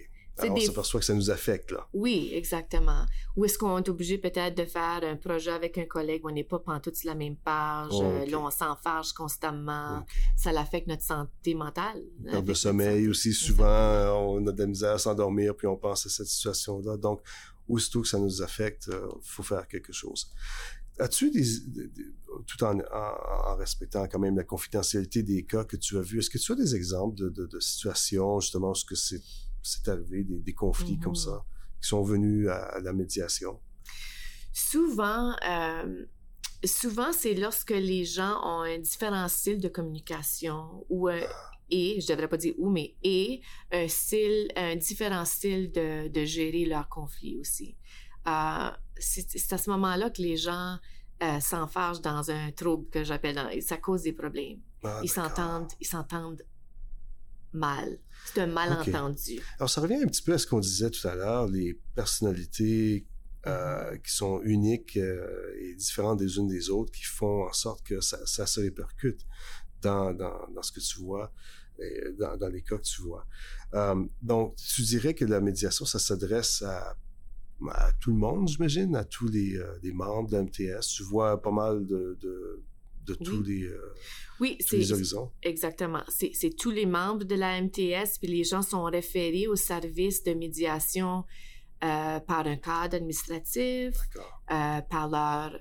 Alors, 0.45 0.53
on 0.57 0.59
s'aperçoit 0.67 0.99
que 0.99 1.05
ça 1.05 1.13
nous 1.13 1.29
affecte, 1.31 1.71
là. 1.71 1.87
Oui, 1.93 2.31
exactement. 2.33 3.05
Ou 3.35 3.45
est-ce 3.45 3.57
qu'on 3.57 3.77
est 3.77 3.89
obligé 3.89 4.17
peut-être 4.17 4.55
de 4.57 4.65
faire 4.65 5.01
un 5.03 5.15
projet 5.15 5.51
avec 5.51 5.77
un 5.77 5.85
collègue 5.85 6.23
où 6.25 6.29
on 6.29 6.33
n'est 6.33 6.43
pas 6.43 6.59
pantoute 6.59 6.95
sur 6.95 7.09
la 7.09 7.15
même 7.15 7.35
page, 7.37 7.89
Oh, 7.91 8.03
euh, 8.03 8.25
là 8.25 8.39
on 8.39 8.51
s'enfarge 8.51 9.13
constamment, 9.13 10.05
ça 10.35 10.51
l'affecte 10.51 10.87
notre 10.87 11.03
santé 11.03 11.53
mentale. 11.55 12.03
Perte 12.23 12.45
de 12.45 12.53
sommeil 12.53 13.07
aussi, 13.07 13.33
souvent, 13.33 13.65
euh, 13.65 14.09
on 14.11 14.45
a 14.47 14.51
de 14.51 14.59
la 14.59 14.67
misère 14.67 14.91
à 14.93 14.97
s'endormir, 14.99 15.55
puis 15.55 15.67
on 15.67 15.77
pense 15.77 16.05
à 16.05 16.09
cette 16.09 16.27
situation-là. 16.27 16.97
Donc, 16.97 17.21
aussitôt 17.67 18.01
que 18.01 18.07
ça 18.07 18.19
nous 18.19 18.41
affecte, 18.41 18.87
il 18.89 19.19
faut 19.23 19.43
faire 19.43 19.67
quelque 19.67 19.91
chose. 19.93 20.29
As-tu 20.99 21.29
des, 21.29 21.43
des- 21.67 21.87
des- 21.89 22.13
tout 22.47 22.63
en, 22.63 22.79
en- 22.79 23.51
en 23.51 23.55
respectant 23.55 24.07
quand 24.07 24.17
même 24.19 24.35
la 24.35 24.43
confidentialité 24.43 25.21
des 25.21 25.43
cas 25.45 25.63
que 25.63 25.77
tu 25.77 25.95
as 25.97 26.01
vus, 26.01 26.19
est-ce 26.19 26.29
que 26.29 26.39
tu 26.39 26.51
as 26.51 26.55
des 26.55 26.75
exemples 26.75 27.15
de, 27.15 27.29
de- 27.29 27.45
de 27.45 27.59
situations, 27.59 28.39
justement, 28.39 28.71
où 28.71 28.75
ce 28.75 28.83
que 28.85 28.95
c'est, 28.95 29.21
c'est 29.63 29.87
arrivé, 29.89 30.23
des, 30.23 30.39
des 30.39 30.53
conflits 30.53 30.97
Mhm. 30.97 31.03
comme 31.03 31.15
ça, 31.15 31.43
qui 31.81 31.87
sont 31.87 32.03
venus 32.03 32.47
à, 32.49 32.63
à 32.75 32.79
la 32.79 32.93
médiation? 32.93 33.59
Souvent, 34.53 35.35
euh, 35.47 36.05
souvent 36.65 37.11
c'est 37.13 37.35
lorsque 37.35 37.71
les 37.71 38.05
gens 38.05 38.39
ont 38.43 38.61
un 38.61 38.79
différent 38.79 39.27
style 39.27 39.59
de 39.59 39.67
communication 39.67 40.85
ou 40.89 41.07
un, 41.09 41.19
et, 41.69 41.99
je 42.01 42.07
devrais 42.07 42.27
pas 42.27 42.37
dire 42.37 42.53
ou, 42.57 42.69
mais 42.69 42.95
et 43.03 43.41
un 43.71 43.87
style, 43.87 44.47
un 44.55 44.75
différent 44.75 45.25
style 45.25 45.71
de, 45.71 46.07
de 46.07 46.25
gérer 46.25 46.65
leurs 46.65 46.87
conflits 46.89 47.37
aussi. 47.37 47.75
Euh, 48.27 48.69
c'est 48.97 49.53
à 49.53 49.57
ce 49.57 49.69
moment-là 49.71 50.09
que 50.09 50.21
les 50.21 50.37
gens 50.37 50.77
euh, 51.23 51.39
s'enfargent 51.39 52.01
dans 52.01 52.31
un 52.31 52.51
trouble 52.51 52.89
que 52.89 53.03
j'appelle, 53.03 53.61
ça 53.61 53.77
cause 53.77 54.03
des 54.03 54.13
problèmes. 54.13 54.59
Ah, 54.83 54.99
ils 55.03 55.09
s'entendent, 55.09 55.71
ils 55.79 55.87
s'entendent 55.87 56.43
mal. 57.57 57.99
C'est 58.25 58.41
un 58.41 58.47
malentendu. 58.47 59.39
Alors, 59.57 59.69
ça 59.69 59.81
revient 59.81 59.95
un 60.03 60.07
petit 60.07 60.21
peu 60.21 60.33
à 60.33 60.37
ce 60.37 60.47
qu'on 60.47 60.59
disait 60.59 60.89
tout 60.89 61.07
à 61.07 61.15
l'heure, 61.15 61.47
les 61.47 61.79
personnalités 61.95 63.05
euh, 63.45 63.97
qui 63.99 64.11
sont 64.11 64.41
uniques 64.43 64.97
euh, 64.97 65.53
et 65.61 65.73
différentes 65.75 66.19
des 66.19 66.37
unes 66.37 66.47
des 66.47 66.69
autres, 66.69 66.91
qui 66.91 67.03
font 67.03 67.47
en 67.47 67.53
sorte 67.53 67.85
que 67.85 68.01
ça, 68.01 68.17
ça 68.25 68.45
se 68.45 68.59
répercute 68.59 69.21
dans, 69.81 70.13
dans, 70.13 70.47
dans 70.53 70.61
ce 70.61 70.71
que 70.71 70.79
tu 70.81 70.99
vois, 70.99 71.31
et 71.79 72.11
dans, 72.19 72.35
dans 72.35 72.49
les 72.49 72.61
cas 72.61 72.77
que 72.77 72.83
tu 72.83 73.01
vois. 73.01 73.25
Euh, 73.73 74.03
donc, 74.21 74.55
tu 74.57 74.81
dirais 74.81 75.13
que 75.13 75.23
la 75.23 75.39
médiation, 75.39 75.85
ça 75.85 75.99
s'adresse 75.99 76.61
à, 76.63 76.97
à 77.69 77.93
tout 77.93 78.11
le 78.11 78.17
monde, 78.17 78.49
j'imagine, 78.49 78.95
à 78.95 79.05
tous 79.05 79.29
les, 79.29 79.57
les 79.81 79.93
membres 79.93 80.29
de 80.29 80.35
la 80.35 80.43
MTS. 80.43 80.85
Tu 80.87 81.03
vois 81.03 81.41
pas 81.41 81.51
mal 81.51 81.85
de, 81.85 82.17
de, 82.19 82.63
de 83.07 83.13
tous, 83.15 83.41
les, 83.43 83.63
euh, 83.63 83.95
Oui, 84.39 84.57
tous 84.67 84.75
les 84.75 84.91
horizons. 84.91 85.31
Exactement. 85.43 86.03
C'est 86.07 86.55
tous 86.57 86.71
les 86.71 86.85
membres 86.85 87.23
de 87.23 87.35
la 87.35 87.61
MTS, 87.61 88.19
puis 88.19 88.27
les 88.27 88.43
gens 88.43 88.61
sont 88.61 88.83
référés 88.83 89.47
au 89.47 89.55
service 89.55 90.23
de 90.23 90.33
médiation 90.33 91.23
euh, 91.83 92.19
par 92.19 92.45
un 92.45 92.57
cadre 92.57 92.95
administratif, 92.97 93.95
euh, 94.51 94.81
par 94.81 95.09
leur 95.09 95.59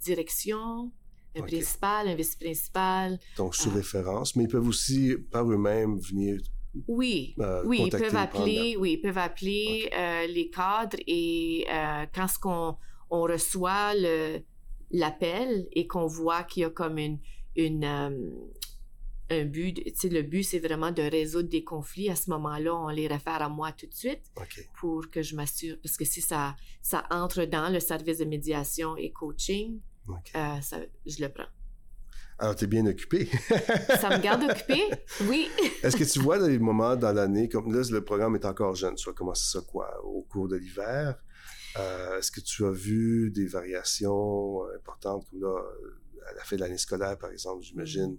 direction, 0.00 0.90
un 1.36 1.42
principal, 1.42 2.08
un 2.08 2.14
vice-principal. 2.14 3.18
Donc, 3.36 3.54
sous 3.54 3.70
référence, 3.70 4.36
mais 4.36 4.44
ils 4.44 4.48
peuvent 4.48 4.66
aussi, 4.66 5.14
par 5.30 5.50
eux-mêmes, 5.50 5.98
venir 5.98 6.40
Oui, 6.88 7.34
euh, 7.38 7.62
oui, 7.64 7.82
ils 7.86 7.90
peuvent 7.90 8.16
appeler, 8.16 8.76
oui, 8.78 8.92
ils 8.92 9.00
peuvent 9.00 9.18
appeler 9.18 9.90
euh, 9.96 10.26
les 10.26 10.50
cadres 10.50 10.98
et 11.06 11.66
euh, 11.70 12.06
quand 12.14 12.28
ce 12.28 12.38
qu'on 12.38 12.76
on 13.10 13.22
reçoit 13.22 13.94
le 13.94 14.40
l'appel 14.90 15.68
et 15.72 15.86
qu'on 15.86 16.06
voit 16.06 16.44
qu'il 16.44 16.62
y 16.62 16.64
a 16.64 16.70
comme 16.70 16.98
une 16.98 17.18
une 17.56 17.84
euh, 17.84 18.30
un 19.30 19.44
but, 19.44 19.82
tu 19.84 19.92
sais, 19.94 20.08
le 20.08 20.22
but, 20.22 20.42
c'est 20.42 20.58
vraiment 20.58 20.90
de 20.90 21.02
résoudre 21.02 21.48
des 21.48 21.62
conflits. 21.62 22.10
À 22.10 22.16
ce 22.16 22.30
moment-là, 22.30 22.74
on 22.74 22.88
les 22.88 23.06
réfère 23.06 23.40
à 23.42 23.48
moi 23.48 23.72
tout 23.72 23.86
de 23.86 23.94
suite 23.94 24.22
pour 24.80 25.08
que 25.10 25.22
je 25.22 25.36
m'assure, 25.36 25.76
parce 25.82 25.96
que 25.96 26.04
si 26.04 26.20
ça, 26.20 26.56
ça 26.82 27.04
entre 27.10 27.44
dans 27.44 27.72
le 27.72 27.80
service 27.80 28.18
de 28.18 28.24
médiation 28.24 28.96
et 28.96 29.12
coaching, 29.12 29.80
euh, 30.08 30.60
ça, 30.60 30.78
je 31.06 31.22
le 31.22 31.28
prends. 31.28 31.46
Alors, 32.40 32.56
tu 32.56 32.64
es 32.64 32.66
bien 32.66 32.86
occupé. 32.86 33.26
ça 34.00 34.16
me 34.16 34.20
garde 34.20 34.42
occupé, 34.42 34.82
oui. 35.28 35.48
Est-ce 35.82 35.96
que 35.96 36.04
tu 36.04 36.20
vois 36.20 36.38
des 36.38 36.58
moments 36.58 36.96
dans 36.96 37.12
l'année, 37.12 37.48
comme 37.48 37.72
là, 37.72 37.82
le 37.88 38.02
programme 38.02 38.34
est 38.34 38.46
encore 38.46 38.74
jeune, 38.74 38.94
tu 38.94 39.08
vas 39.08 39.14
commencer 39.14 39.44
ça 39.46 39.60
quoi, 39.60 40.02
au 40.04 40.22
cours 40.22 40.48
de 40.48 40.56
l'hiver? 40.56 41.16
Euh, 41.78 42.18
est-ce 42.18 42.30
que 42.30 42.40
tu 42.40 42.64
as 42.64 42.72
vu 42.72 43.30
des 43.30 43.46
variations 43.46 44.64
importantes 44.74 45.26
comme 45.30 45.40
là, 45.40 45.62
à 46.28 46.34
la 46.34 46.44
fin 46.44 46.56
de 46.56 46.60
l'année 46.60 46.78
scolaire, 46.78 47.16
par 47.18 47.30
exemple, 47.30 47.62
j'imagine? 47.62 48.16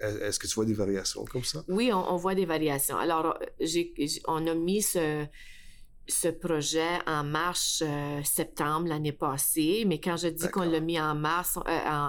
Est-ce 0.00 0.38
que 0.38 0.46
tu 0.46 0.54
vois 0.54 0.64
des 0.64 0.74
variations 0.74 1.24
comme 1.24 1.44
ça? 1.44 1.64
Oui, 1.68 1.92
on, 1.92 2.16
voit 2.16 2.34
des 2.34 2.46
variations. 2.46 2.96
Alors, 2.96 3.36
on 4.28 4.46
a 4.46 4.54
mis 4.54 4.80
ce, 4.80 5.26
ce 6.08 6.28
projet 6.28 6.98
en 7.06 7.22
marche 7.22 7.82
euh, 7.82 8.22
septembre 8.24 8.88
l'année 8.88 9.12
passée, 9.12 9.84
mais 9.86 10.00
quand 10.00 10.16
je 10.16 10.28
dis 10.28 10.48
qu'on 10.48 10.62
l'a 10.62 10.80
mis 10.80 10.98
en, 10.98 11.14
mars, 11.14 11.58
euh, 11.66 12.08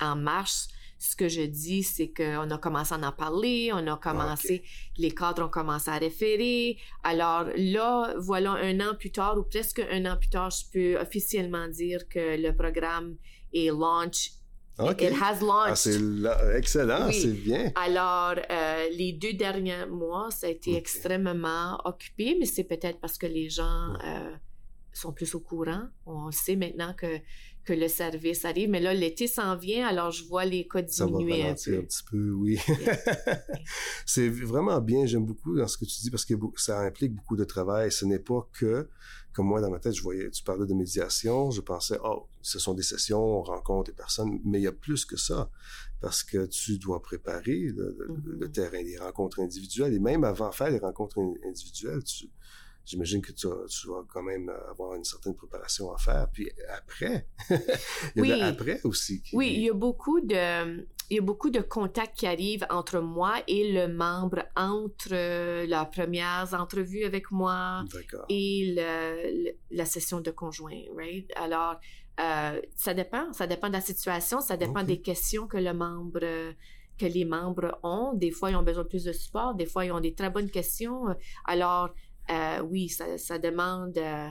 en, 0.00 0.16
marche, 0.16 0.66
ce 1.04 1.16
que 1.16 1.28
je 1.28 1.42
dis, 1.42 1.82
c'est 1.82 2.08
qu'on 2.08 2.50
a 2.50 2.58
commencé 2.58 2.94
à 2.94 2.98
en 2.98 3.12
parler, 3.12 3.70
on 3.72 3.86
a 3.86 3.96
commencé, 3.96 4.62
les 4.96 5.10
cadres 5.10 5.44
ont 5.44 5.48
commencé 5.48 5.90
à 5.90 5.98
référer. 5.98 6.78
Alors 7.02 7.44
là, 7.56 8.14
voilà 8.18 8.52
un 8.52 8.80
an 8.80 8.94
plus 8.98 9.10
tard, 9.10 9.36
ou 9.38 9.42
presque 9.42 9.82
un 9.90 10.06
an 10.06 10.16
plus 10.16 10.30
tard, 10.30 10.50
je 10.50 10.64
peux 10.72 11.00
officiellement 11.00 11.68
dire 11.68 12.08
que 12.08 12.40
le 12.40 12.56
programme 12.56 13.16
est 13.52 13.68
launch 13.68 14.30
It 14.76 15.12
has 15.12 15.40
launched. 15.40 15.70
Ah, 15.70 15.76
c'est 15.76 16.56
excellent, 16.56 17.12
c'est 17.12 17.28
bien. 17.28 17.70
Alors, 17.76 18.34
euh, 18.50 18.88
les 18.90 19.12
deux 19.12 19.34
derniers 19.34 19.86
mois, 19.86 20.32
ça 20.32 20.48
a 20.48 20.50
été 20.50 20.74
extrêmement 20.74 21.78
occupé, 21.84 22.36
mais 22.40 22.46
c'est 22.46 22.64
peut-être 22.64 22.98
parce 22.98 23.16
que 23.16 23.26
les 23.26 23.48
gens 23.48 23.94
euh, 24.04 24.34
sont 24.92 25.12
plus 25.12 25.32
au 25.36 25.40
courant. 25.40 25.84
On 26.06 26.32
sait 26.32 26.56
maintenant 26.56 26.92
que, 26.92 27.20
que 27.64 27.72
le 27.72 27.88
service 27.88 28.44
arrive, 28.44 28.70
mais 28.70 28.80
là, 28.80 28.92
l'été 28.94 29.26
s'en 29.26 29.56
vient, 29.56 29.86
alors 29.86 30.10
je 30.10 30.24
vois 30.24 30.44
les 30.44 30.66
cas 30.68 30.82
diminuer 30.82 31.42
ça 31.42 31.44
va 31.44 31.50
un 31.50 31.54
peu. 31.54 31.78
un 31.78 31.82
petit 31.82 32.02
peu, 32.10 32.30
oui. 32.32 32.58
c'est 34.06 34.28
vraiment 34.28 34.80
bien, 34.80 35.06
j'aime 35.06 35.24
beaucoup 35.24 35.56
dans 35.56 35.66
ce 35.66 35.78
que 35.78 35.84
tu 35.84 36.00
dis 36.02 36.10
parce 36.10 36.24
que 36.24 36.34
ça 36.56 36.80
implique 36.80 37.14
beaucoup 37.14 37.36
de 37.36 37.44
travail. 37.44 37.90
Ce 37.90 38.04
n'est 38.04 38.18
pas 38.18 38.48
que 38.52 38.88
comme 39.34 39.48
moi, 39.48 39.60
dans 39.60 39.70
ma 39.70 39.80
tête, 39.80 39.94
je 39.94 40.02
voyais, 40.02 40.30
tu 40.30 40.44
parlais 40.44 40.64
de 40.64 40.74
médiation, 40.74 41.50
je 41.50 41.60
pensais, 41.60 41.98
oh, 42.04 42.28
ce 42.40 42.60
sont 42.60 42.72
des 42.72 42.84
sessions, 42.84 43.20
on 43.20 43.42
rencontre 43.42 43.90
des 43.90 43.96
personnes, 43.96 44.40
mais 44.44 44.60
il 44.60 44.62
y 44.62 44.68
a 44.68 44.72
plus 44.72 45.04
que 45.04 45.16
ça, 45.16 45.50
parce 46.00 46.22
que 46.22 46.46
tu 46.46 46.78
dois 46.78 47.02
préparer 47.02 47.72
le, 47.74 47.96
mm-hmm. 48.08 48.52
terrain, 48.52 48.82
des 48.82 48.96
rencontres 48.96 49.40
individuelles, 49.40 49.92
et 49.92 49.98
même 49.98 50.22
avant 50.22 50.50
de 50.50 50.54
faire 50.54 50.70
les 50.70 50.78
rencontres 50.78 51.18
individuelles, 51.44 52.04
tu, 52.04 52.30
j'imagine 52.84 53.22
que 53.22 53.32
tu, 53.32 53.46
tu, 53.68 53.88
vas 53.88 54.04
quand 54.08 54.22
même 54.22 54.50
avoir 54.70 54.94
une 54.94 55.04
certaine 55.04 55.34
préparation 55.34 55.92
à 55.92 55.98
faire. 55.98 56.28
Puis 56.32 56.50
après, 56.76 57.28
il 58.16 58.26
y 58.26 58.32
a 58.32 58.46
après 58.46 58.80
aussi. 58.84 59.22
Oui, 59.32 59.52
il 59.54 59.62
y 59.62 59.70
a 59.70 59.74
beaucoup 59.74 60.20
de, 60.20 60.86
il 61.10 61.16
y 61.16 61.18
a 61.18 61.22
beaucoup 61.22 61.50
de 61.50 61.60
contacts 61.60 62.18
qui 62.18 62.26
arrivent 62.26 62.66
entre 62.70 63.00
moi 63.00 63.42
et 63.46 63.72
le 63.72 63.88
membre 63.88 64.44
entre 64.56 65.12
euh, 65.12 65.66
la 65.66 65.84
première 65.84 66.48
entrevue 66.54 67.04
avec 67.04 67.30
moi 67.30 67.84
et 68.28 68.74
la 69.70 69.84
session 69.84 70.20
de 70.20 70.30
conjoint, 70.30 70.80
right? 70.96 71.30
Alors, 71.36 71.76
euh, 72.20 72.60
ça 72.76 72.94
dépend, 72.94 73.32
ça 73.32 73.46
dépend 73.46 73.68
de 73.68 73.74
la 73.74 73.80
situation, 73.80 74.40
ça 74.40 74.56
dépend 74.56 74.82
des 74.82 75.00
questions 75.00 75.46
que 75.46 75.58
le 75.58 75.74
membre 75.74 76.54
que 76.96 77.06
les 77.06 77.24
membres 77.24 77.76
ont. 77.82 78.12
Des 78.14 78.30
fois, 78.30 78.52
ils 78.52 78.56
ont 78.56 78.62
besoin 78.62 78.84
de 78.84 78.88
plus 78.88 79.04
de 79.04 79.12
support, 79.12 79.54
des 79.54 79.66
fois, 79.66 79.84
ils 79.84 79.92
ont 79.92 80.00
des 80.00 80.14
très 80.14 80.30
bonnes 80.30 80.50
questions. 80.50 81.06
Alors, 81.44 81.92
euh, 82.30 82.60
oui, 82.62 82.88
ça, 82.88 83.18
ça 83.18 83.38
demande 83.38 83.96
euh, 83.98 84.28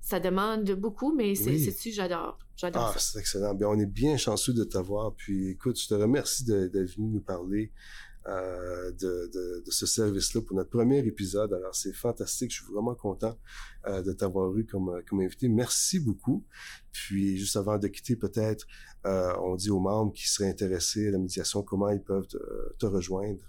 ça 0.00 0.18
demande 0.18 0.70
beaucoup, 0.72 1.14
mais 1.14 1.34
c'est 1.34 1.50
oui. 1.50 1.92
j'adore. 1.92 2.38
J'adore 2.56 2.92
ah, 2.94 2.98
c'est 2.98 3.18
excellent. 3.20 3.54
Bien, 3.54 3.68
on 3.68 3.78
est 3.78 3.86
bien 3.86 4.16
chanceux 4.16 4.52
de 4.52 4.64
t'avoir. 4.64 5.14
Puis 5.14 5.50
écoute, 5.50 5.80
je 5.80 5.88
te 5.88 5.94
remercie 5.94 6.44
d'être 6.44 6.96
venu 6.96 7.08
nous 7.08 7.20
parler 7.20 7.72
euh, 8.28 8.92
de, 8.92 9.30
de, 9.32 9.64
de, 9.64 9.70
ce 9.70 9.84
service-là 9.84 10.42
pour 10.42 10.56
notre 10.56 10.70
premier 10.70 10.98
épisode. 10.98 11.52
Alors, 11.52 11.74
c'est 11.74 11.92
fantastique. 11.92 12.50
Je 12.52 12.62
suis 12.62 12.72
vraiment 12.72 12.94
content 12.94 13.36
euh, 13.86 14.02
de 14.02 14.12
t'avoir 14.12 14.56
eu 14.56 14.64
comme, 14.64 15.02
comme 15.08 15.20
invité. 15.20 15.48
Merci 15.48 15.98
beaucoup. 15.98 16.44
Puis, 16.92 17.36
juste 17.38 17.56
avant 17.56 17.78
de 17.78 17.88
quitter, 17.88 18.14
peut-être, 18.14 18.66
euh, 19.06 19.32
on 19.40 19.56
dit 19.56 19.70
aux 19.70 19.80
membres 19.80 20.12
qui 20.12 20.28
seraient 20.28 20.48
intéressés 20.48 21.08
à 21.08 21.10
la 21.12 21.18
médiation 21.18 21.62
comment 21.62 21.88
ils 21.88 22.02
peuvent 22.02 22.28
te, 22.28 22.38
te 22.78 22.86
rejoindre. 22.86 23.42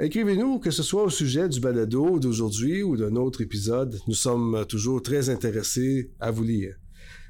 Écrivez-nous, 0.00 0.58
que 0.58 0.72
ce 0.72 0.82
soit 0.82 1.04
au 1.04 1.10
sujet 1.10 1.48
du 1.48 1.60
balado 1.60 2.18
d'aujourd'hui 2.18 2.82
ou 2.82 2.96
d'un 2.96 3.14
autre 3.14 3.40
épisode. 3.40 3.96
Nous 4.08 4.14
sommes 4.14 4.66
toujours 4.68 5.00
très 5.00 5.30
intéressés 5.30 6.10
à 6.18 6.32
vous 6.32 6.42
lire. 6.42 6.74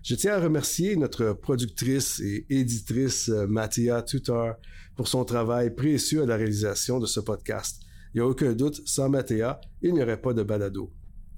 Je 0.02 0.14
tiens 0.14 0.36
à 0.36 0.40
remercier 0.40 0.96
notre 0.96 1.34
productrice 1.34 2.18
et 2.20 2.46
éditrice 2.48 3.28
Mattia 3.28 4.00
Tutor 4.00 4.54
pour 4.96 5.06
son 5.06 5.26
travail 5.26 5.74
précieux 5.74 6.22
à 6.22 6.26
la 6.26 6.36
réalisation 6.36 6.98
de 6.98 7.04
ce 7.04 7.20
podcast. 7.20 7.82
Il 8.14 8.20
n'y 8.20 8.26
a 8.26 8.28
aucun 8.28 8.52
doute, 8.52 8.82
sans 8.86 9.08
Mathéa, 9.08 9.60
il 9.80 9.94
n'y 9.94 10.02
aurait 10.02 10.20
pas 10.20 10.34
de 10.34 10.42
balado. 10.42 10.92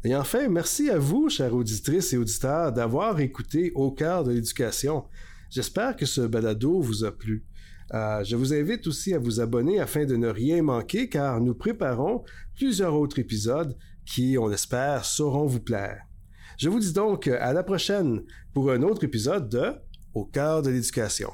Et 0.04 0.14
enfin, 0.14 0.48
merci 0.48 0.90
à 0.90 0.98
vous, 0.98 1.28
chères 1.30 1.54
auditrices 1.54 2.12
et 2.12 2.18
auditeurs, 2.18 2.72
d'avoir 2.72 3.20
écouté 3.20 3.72
Au 3.74 3.90
cœur 3.90 4.24
de 4.24 4.32
l'éducation. 4.32 5.04
J'espère 5.50 5.96
que 5.96 6.04
ce 6.04 6.20
balado 6.20 6.80
vous 6.80 7.04
a 7.04 7.12
plu. 7.12 7.44
Euh, 7.92 8.24
je 8.24 8.36
vous 8.36 8.52
invite 8.52 8.86
aussi 8.86 9.14
à 9.14 9.18
vous 9.18 9.40
abonner 9.40 9.78
afin 9.78 10.04
de 10.04 10.16
ne 10.16 10.28
rien 10.28 10.62
manquer 10.62 11.08
car 11.08 11.40
nous 11.40 11.54
préparons 11.54 12.24
plusieurs 12.54 12.94
autres 12.94 13.18
épisodes 13.18 13.76
qui, 14.04 14.36
on 14.38 14.48
l'espère, 14.48 15.04
sauront 15.04 15.46
vous 15.46 15.60
plaire. 15.60 16.02
Je 16.58 16.68
vous 16.68 16.80
dis 16.80 16.92
donc 16.92 17.28
à 17.28 17.52
la 17.52 17.62
prochaine 17.62 18.22
pour 18.52 18.70
un 18.70 18.82
autre 18.82 19.04
épisode 19.04 19.48
de 19.48 19.72
Au 20.14 20.24
cœur 20.24 20.62
de 20.62 20.70
l'éducation. 20.70 21.30